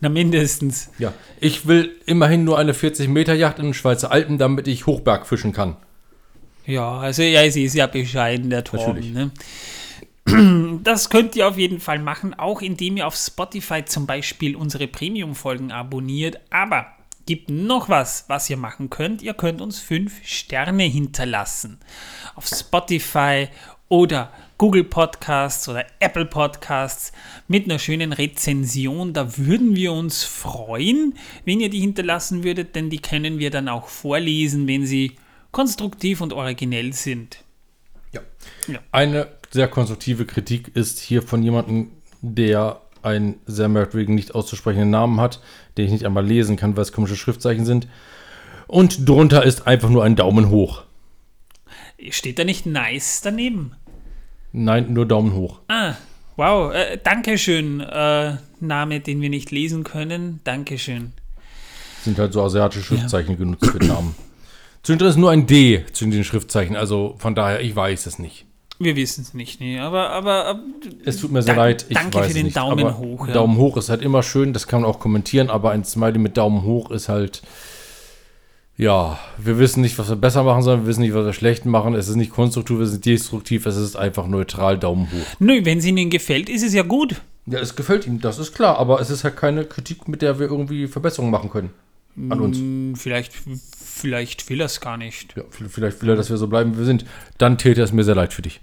Na, 0.00 0.08
mindestens. 0.08 0.90
Ja. 0.98 1.12
Ich 1.40 1.66
will 1.66 1.96
immerhin 2.06 2.44
nur 2.44 2.58
eine 2.58 2.72
40-Meter-Yacht 2.72 3.58
in 3.58 3.66
den 3.66 3.74
Schweizer 3.74 4.12
Alpen, 4.12 4.38
damit 4.38 4.68
ich 4.68 4.86
Hochberg 4.86 5.26
fischen 5.26 5.52
kann. 5.52 5.76
Ja, 6.66 6.98
also 6.98 7.22
ja, 7.22 7.50
sie 7.50 7.64
ist 7.64 7.74
ja 7.74 7.86
bescheiden, 7.86 8.50
der 8.50 8.64
Torben. 8.64 9.12
Ne? 9.12 9.30
Das 10.84 11.08
könnt 11.08 11.34
ihr 11.36 11.48
auf 11.48 11.56
jeden 11.56 11.80
Fall 11.80 11.98
machen, 11.98 12.34
auch 12.34 12.60
indem 12.60 12.98
ihr 12.98 13.06
auf 13.06 13.16
Spotify 13.16 13.84
zum 13.86 14.06
Beispiel 14.06 14.56
unsere 14.56 14.86
Premium-Folgen 14.86 15.72
abonniert. 15.72 16.38
Aber 16.50 16.86
gibt 17.24 17.50
noch 17.50 17.88
was, 17.88 18.24
was 18.28 18.48
ihr 18.50 18.58
machen 18.58 18.90
könnt. 18.90 19.22
Ihr 19.22 19.34
könnt 19.34 19.60
uns 19.60 19.78
fünf 19.78 20.26
Sterne 20.26 20.84
hinterlassen. 20.84 21.78
Auf 22.34 22.46
Spotify 22.46 23.48
oder 23.88 24.32
Google 24.58 24.82
Podcasts 24.82 25.68
oder 25.68 25.86
Apple 26.00 26.26
Podcasts 26.26 27.12
mit 27.46 27.66
einer 27.66 27.78
schönen 27.78 28.12
Rezension. 28.12 29.12
Da 29.12 29.38
würden 29.38 29.76
wir 29.76 29.92
uns 29.92 30.24
freuen, 30.24 31.14
wenn 31.44 31.60
ihr 31.60 31.70
die 31.70 31.78
hinterlassen 31.78 32.42
würdet, 32.42 32.74
denn 32.74 32.90
die 32.90 32.98
können 32.98 33.38
wir 33.38 33.50
dann 33.50 33.68
auch 33.68 33.86
vorlesen, 33.86 34.66
wenn 34.66 34.84
sie 34.84 35.12
konstruktiv 35.52 36.20
und 36.20 36.32
originell 36.32 36.92
sind. 36.92 37.44
Ja. 38.12 38.20
ja. 38.66 38.80
Eine 38.90 39.28
sehr 39.52 39.68
konstruktive 39.68 40.26
Kritik 40.26 40.74
ist 40.74 40.98
hier 40.98 41.22
von 41.22 41.40
jemandem, 41.44 41.92
der 42.20 42.80
einen 43.02 43.36
sehr 43.46 43.68
merkwürdigen, 43.68 44.16
nicht 44.16 44.34
auszusprechenden 44.34 44.90
Namen 44.90 45.20
hat, 45.20 45.40
den 45.76 45.86
ich 45.86 45.92
nicht 45.92 46.04
einmal 46.04 46.26
lesen 46.26 46.56
kann, 46.56 46.76
weil 46.76 46.82
es 46.82 46.90
komische 46.90 47.14
Schriftzeichen 47.16 47.64
sind. 47.64 47.86
Und 48.66 49.08
drunter 49.08 49.44
ist 49.44 49.68
einfach 49.68 49.88
nur 49.88 50.02
ein 50.02 50.16
Daumen 50.16 50.50
hoch. 50.50 50.82
Steht 52.10 52.40
da 52.40 52.44
nicht 52.44 52.66
nice 52.66 53.20
daneben? 53.22 53.76
Nein, 54.52 54.92
nur 54.92 55.06
Daumen 55.06 55.34
hoch. 55.34 55.60
Ah, 55.68 55.94
wow. 56.36 56.72
Äh, 56.72 56.98
Dankeschön. 57.02 57.80
Äh, 57.80 58.36
Name, 58.60 59.00
den 59.00 59.20
wir 59.20 59.30
nicht 59.30 59.50
lesen 59.50 59.84
können. 59.84 60.40
Dankeschön. 60.44 61.12
Sind 62.02 62.18
halt 62.18 62.32
so 62.32 62.42
asiatische 62.42 62.84
Schriftzeichen 62.84 63.32
ja. 63.32 63.36
genutzt 63.36 63.66
für 63.66 63.78
Namen. 63.78 64.14
Zwischendrin 64.82 65.10
ist 65.10 65.16
nur 65.16 65.30
ein 65.30 65.46
D 65.46 65.84
zwischen 65.92 66.10
den 66.10 66.24
Schriftzeichen. 66.24 66.76
Also 66.76 67.14
von 67.18 67.34
daher, 67.34 67.60
ich 67.60 67.74
weiß 67.74 68.06
es 68.06 68.18
nicht. 68.18 68.46
Wir 68.80 68.94
wissen 68.94 69.22
es 69.22 69.34
nicht, 69.34 69.60
nee. 69.60 69.80
Aber, 69.80 70.10
aber, 70.10 70.46
aber, 70.46 70.62
Es 71.04 71.16
tut 71.18 71.32
mir 71.32 71.42
sehr 71.42 71.56
leid. 71.56 71.86
Ich 71.88 71.96
danke 71.96 72.18
weiß 72.18 72.28
für 72.28 72.34
den 72.34 72.46
nicht. 72.46 72.56
Daumen 72.56 72.96
hoch. 72.96 73.26
Ja. 73.26 73.34
Daumen 73.34 73.56
hoch 73.58 73.76
ist 73.76 73.88
halt 73.88 74.02
immer 74.02 74.22
schön, 74.22 74.52
das 74.52 74.68
kann 74.68 74.82
man 74.82 74.90
auch 74.90 75.00
kommentieren, 75.00 75.50
aber 75.50 75.72
ein 75.72 75.84
Smiley 75.84 76.18
mit 76.18 76.36
Daumen 76.36 76.62
hoch 76.62 76.92
ist 76.92 77.08
halt 77.08 77.42
ja, 78.78 79.18
wir 79.36 79.58
wissen 79.58 79.80
nicht, 79.80 79.98
was 79.98 80.08
wir 80.08 80.14
besser 80.14 80.44
machen 80.44 80.62
sollen, 80.62 80.82
wir 80.82 80.86
wissen 80.86 81.00
nicht, 81.00 81.12
was 81.12 81.26
wir 81.26 81.32
schlecht 81.32 81.66
machen. 81.66 81.94
Es 81.94 82.08
ist 82.08 82.14
nicht 82.14 82.30
konstruktiv, 82.30 82.78
es 82.78 82.92
ist 82.92 83.04
destruktiv, 83.04 83.66
es 83.66 83.76
ist 83.76 83.96
einfach 83.96 84.28
neutral 84.28 84.78
Daumen 84.78 85.10
hoch. 85.10 85.26
Nö, 85.40 85.64
wenn 85.64 85.78
es 85.78 85.84
Ihnen 85.84 86.10
gefällt, 86.10 86.48
ist 86.48 86.62
es 86.62 86.72
ja 86.72 86.84
gut. 86.84 87.20
Ja, 87.46 87.58
es 87.58 87.74
gefällt 87.74 88.06
ihm, 88.06 88.20
das 88.20 88.38
ist 88.38 88.54
klar, 88.54 88.78
aber 88.78 89.00
es 89.00 89.10
ist 89.10 89.24
halt 89.24 89.36
keine 89.36 89.64
Kritik, 89.64 90.06
mit 90.06 90.22
der 90.22 90.38
wir 90.38 90.48
irgendwie 90.48 90.86
Verbesserungen 90.86 91.32
machen 91.32 91.50
können. 91.50 91.70
An 92.30 92.40
uns. 92.40 92.58
Hm, 92.58 92.94
vielleicht, 92.94 93.32
vielleicht 93.32 94.48
will 94.48 94.60
er 94.60 94.66
es 94.66 94.80
gar 94.80 94.96
nicht. 94.96 95.34
Ja, 95.36 95.42
vielleicht 95.50 96.00
will 96.00 96.10
er, 96.10 96.16
dass 96.16 96.30
wir 96.30 96.36
so 96.36 96.46
bleiben, 96.46 96.74
wie 96.74 96.78
wir 96.78 96.84
sind. 96.84 97.04
Dann 97.36 97.58
täte 97.58 97.82
es 97.82 97.92
mir 97.92 98.04
sehr 98.04 98.14
leid 98.14 98.32
für 98.32 98.42
dich. 98.42 98.60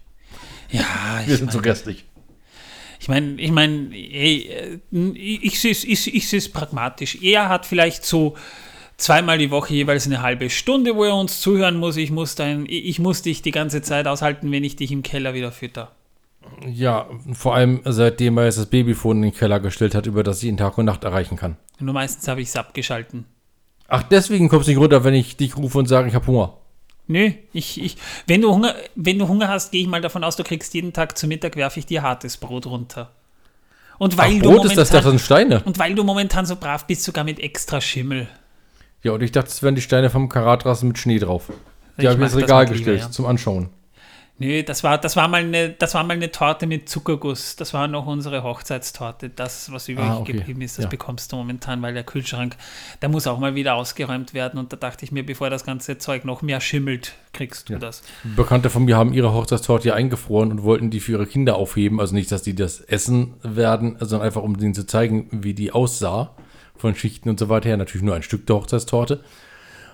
Ja, 0.69 0.85
wir 1.25 1.35
sind 1.35 1.51
so 1.51 1.61
grässlich. 1.61 2.05
Ich 3.01 3.09
meine, 3.09 3.39
ich 3.39 3.51
meine, 3.51 3.93
ich, 3.93 4.49
ich 4.91 5.59
sehe 5.59 5.71
es 5.71 5.83
ich, 5.83 6.33
ich 6.33 6.53
pragmatisch. 6.53 7.21
Er 7.21 7.49
hat 7.49 7.65
vielleicht 7.65 8.05
so 8.05 8.35
zweimal 8.97 9.37
die 9.37 9.51
Woche 9.51 9.73
jeweils 9.73 10.05
eine 10.05 10.21
halbe 10.21 10.49
Stunde, 10.49 10.95
wo 10.95 11.03
er 11.03 11.15
uns 11.15 11.41
zuhören 11.41 11.77
muss. 11.77 11.97
Ich 11.97 12.11
muss, 12.11 12.35
dein, 12.35 12.65
ich 12.67 12.99
muss 12.99 13.21
dich 13.21 13.41
die 13.41 13.51
ganze 13.51 13.81
Zeit 13.81 14.07
aushalten, 14.07 14.51
wenn 14.51 14.63
ich 14.63 14.75
dich 14.75 14.91
im 14.91 15.03
Keller 15.03 15.33
wieder 15.33 15.51
fütter. 15.51 15.91
Ja, 16.67 17.09
vor 17.33 17.55
allem 17.55 17.81
seitdem 17.85 18.37
er 18.37 18.45
jetzt 18.45 18.57
das 18.57 18.67
Babyphone 18.67 19.17
in 19.17 19.23
den 19.23 19.33
Keller 19.33 19.59
gestellt 19.59 19.95
hat, 19.95 20.05
über 20.05 20.23
das 20.23 20.43
ich 20.43 20.49
ihn 20.49 20.57
Tag 20.57 20.77
und 20.77 20.85
Nacht 20.85 21.03
erreichen 21.03 21.37
kann. 21.37 21.57
Nur 21.79 21.93
meistens 21.93 22.27
habe 22.27 22.41
ich 22.41 22.49
es 22.49 22.55
abgeschalten. 22.55 23.25
Ach, 23.87 24.03
deswegen 24.03 24.49
kommst 24.49 24.67
du 24.67 24.71
nicht 24.71 24.79
runter, 24.79 25.03
wenn 25.03 25.13
ich 25.13 25.37
dich 25.37 25.57
rufe 25.57 25.77
und 25.77 25.87
sage, 25.87 26.07
ich 26.07 26.15
habe 26.15 26.25
Hunger. 26.27 26.57
Nö, 27.07 27.31
ich, 27.53 27.81
ich, 27.81 27.97
wenn, 28.25 28.41
du 28.41 28.51
Hunger, 28.51 28.73
wenn 28.95 29.19
du 29.19 29.27
Hunger 29.27 29.47
hast, 29.47 29.71
gehe 29.71 29.81
ich 29.81 29.87
mal 29.87 30.01
davon 30.01 30.23
aus, 30.23 30.35
du 30.35 30.43
kriegst 30.43 30.73
jeden 30.73 30.91
Tag 30.91 31.17
zu 31.17 31.27
Mittag, 31.27 31.55
werfe 31.55 31.79
ich 31.79 31.85
dir 31.85 32.01
hartes 32.01 32.37
Brot 32.37 32.65
runter. 32.65 33.11
Und 33.99 34.17
weil 34.17 34.31
Ach, 34.31 34.33
du 34.33 34.39
Brot 34.39 34.57
momentan, 34.57 34.71
ist 34.71 34.77
das, 34.77 34.89
das 34.89 35.05
sind 35.05 35.21
Steine. 35.21 35.61
Und 35.63 35.77
weil 35.77 35.93
du 35.93 36.03
momentan 36.03 36.45
so 36.45 36.55
brav 36.55 36.87
bist, 36.87 37.03
sogar 37.03 37.23
mit 37.23 37.39
extra 37.39 37.79
Schimmel. 37.79 38.27
Ja, 39.05 39.11
und 39.11 39.21
ich 39.21 39.31
dachte, 39.31 39.49
es 39.49 39.61
wären 39.61 39.75
die 39.75 39.81
Steine 39.81 40.09
vom 40.09 40.29
Karatrassen 40.29 40.87
mit 40.87 40.97
Schnee 40.97 41.19
drauf. 41.19 41.51
Die 42.01 42.07
habe 42.07 42.17
ich 42.17 42.23
ins 42.23 42.35
Regal 42.35 42.65
gestellt 42.65 43.01
ja. 43.01 43.11
zum 43.11 43.27
Anschauen. 43.27 43.69
Nö, 44.39 44.63
das 44.63 44.83
war, 44.83 44.97
das, 44.97 45.15
war 45.15 45.27
mal 45.27 45.41
eine, 45.43 45.69
das 45.69 45.93
war 45.93 46.03
mal 46.03 46.15
eine 46.15 46.31
Torte 46.31 46.65
mit 46.65 46.89
Zuckerguss. 46.89 47.55
Das 47.55 47.71
war 47.75 47.87
noch 47.87 48.07
unsere 48.07 48.41
Hochzeitstorte. 48.41 49.29
Das, 49.29 49.71
was 49.71 49.87
übrig 49.89 50.07
Ah, 50.07 50.17
okay. 50.17 50.33
geblieben 50.33 50.61
ist, 50.61 50.79
das 50.79 50.85
Ja. 50.85 50.89
bekommst 50.89 51.31
du 51.31 51.35
momentan, 51.35 51.83
weil 51.83 51.93
der 51.93 52.03
Kühlschrank, 52.03 52.57
der 53.03 53.09
muss 53.09 53.27
auch 53.27 53.37
mal 53.37 53.53
wieder 53.53 53.75
ausgeräumt 53.75 54.33
werden. 54.33 54.59
Und 54.59 54.73
da 54.73 54.77
dachte 54.77 55.05
ich 55.05 55.11
mir, 55.11 55.23
bevor 55.23 55.51
das 55.51 55.63
ganze 55.65 55.99
Zeug 55.99 56.25
noch 56.25 56.41
mehr 56.41 56.59
schimmelt, 56.59 57.13
kriegst 57.31 57.69
du 57.69 57.73
Ja. 57.73 57.79
das. 57.79 58.01
Bekannte 58.35 58.71
von 58.71 58.85
mir 58.85 58.97
haben 58.97 59.13
ihre 59.13 59.33
Hochzeitstorte 59.35 59.93
eingefroren 59.93 60.49
und 60.51 60.63
wollten 60.63 60.89
die 60.89 60.99
für 60.99 61.11
ihre 61.11 61.27
Kinder 61.27 61.57
aufheben. 61.57 61.99
Also 62.01 62.15
nicht, 62.15 62.31
dass 62.31 62.41
die 62.41 62.55
das 62.55 62.81
essen 62.81 63.35
werden, 63.43 63.97
sondern 63.99 64.27
einfach, 64.27 64.41
um 64.41 64.57
denen 64.57 64.73
zu 64.73 64.87
zeigen, 64.87 65.27
wie 65.31 65.53
die 65.53 65.71
aussah. 65.71 66.31
Von 66.77 66.95
Schichten 66.95 67.29
und 67.29 67.39
so 67.39 67.49
weiter 67.49 67.69
her. 67.69 67.77
Natürlich 67.77 68.03
nur 68.03 68.15
ein 68.15 68.23
Stück 68.23 68.45
der 68.47 68.57
Hochzeitstorte. 68.57 69.23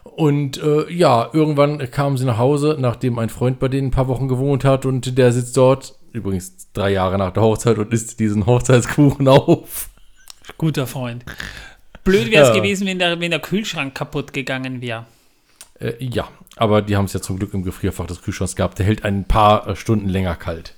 Und 0.04 0.62
äh, 0.62 0.92
ja, 0.92 1.30
irgendwann 1.32 1.78
kamen 1.92 2.18
sie 2.18 2.26
nach 2.26 2.40
Hause, 2.40 2.76
nachdem 2.80 3.20
ein 3.20 3.30
Freund 3.30 3.60
bei 3.60 3.68
denen 3.68 3.90
ein 3.90 3.92
paar 3.92 4.08
Wochen 4.08 4.28
gewohnt 4.28 4.64
hat 4.66 4.86
und 4.88 5.18
der 5.18 5.32
sitzt 5.32 5.56
dort, 5.58 5.96
übrigens 6.12 6.72
drei 6.74 6.92
Jahre 6.92 7.20
nach 7.20 7.32
der 7.32 7.44
Hochzeit 7.44 7.78
und 7.78 7.94
isst 7.94 8.20
diesen 8.20 8.48
Hochzeitskuchen 8.48 9.28
auf. 9.28 9.90
Guter 10.58 10.88
Freund. 10.88 11.24
Blöd 12.04 12.32
wäre 12.32 12.44
es 12.44 12.50
Ja. 12.50 12.56
gewesen, 12.56 12.88
wenn 12.88 12.98
der, 12.98 13.20
wenn 13.20 13.30
der 13.30 13.40
Kühlschrank 13.40 13.94
kaputt 13.94 14.34
gegangen 14.34 14.82
wäre. 14.82 15.06
Äh, 15.80 15.94
ja, 16.00 16.28
aber 16.56 16.82
die 16.82 16.96
haben 16.98 17.06
es 17.06 17.14
ja 17.14 17.22
zum 17.22 17.38
Glück 17.38 17.54
im 17.54 17.64
Gefrierfach 17.64 18.08
des 18.08 18.24
Kühlschranks 18.24 18.56
gehabt. 18.56 18.80
Der 18.80 18.88
hält 18.88 19.06
ein 19.06 19.26
paar 19.26 19.76
Stunden 19.76 20.10
länger 20.10 20.36
kalt. 20.36 20.74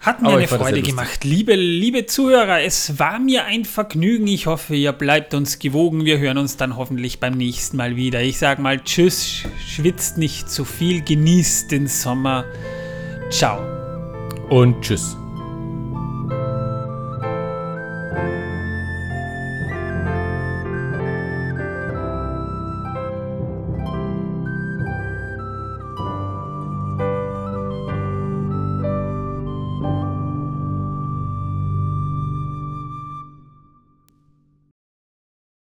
Hat 0.00 0.22
mir 0.22 0.28
eine 0.30 0.48
Freude 0.48 0.80
gemacht. 0.80 1.24
Liebe, 1.24 1.54
liebe 1.54 2.06
Zuhörer, 2.06 2.62
es 2.62 2.98
war 2.98 3.18
mir 3.18 3.44
ein 3.44 3.66
Vergnügen. 3.66 4.26
Ich 4.28 4.46
hoffe, 4.46 4.74
ihr 4.74 4.92
bleibt 4.92 5.34
uns 5.34 5.58
gewogen. 5.58 6.06
Wir 6.06 6.18
hören 6.18 6.38
uns 6.38 6.56
dann 6.56 6.76
hoffentlich 6.78 7.20
beim 7.20 7.34
nächsten 7.34 7.76
Mal 7.76 7.96
wieder. 7.96 8.22
Ich 8.22 8.38
sage 8.38 8.62
mal 8.62 8.80
Tschüss, 8.80 9.22
sch- 9.22 9.46
schwitzt 9.74 10.16
nicht 10.16 10.50
zu 10.50 10.64
viel, 10.64 11.02
genießt 11.04 11.70
den 11.70 11.86
Sommer. 11.86 12.46
Ciao. 13.30 13.60
Und 14.48 14.80
tschüss. 14.80 15.18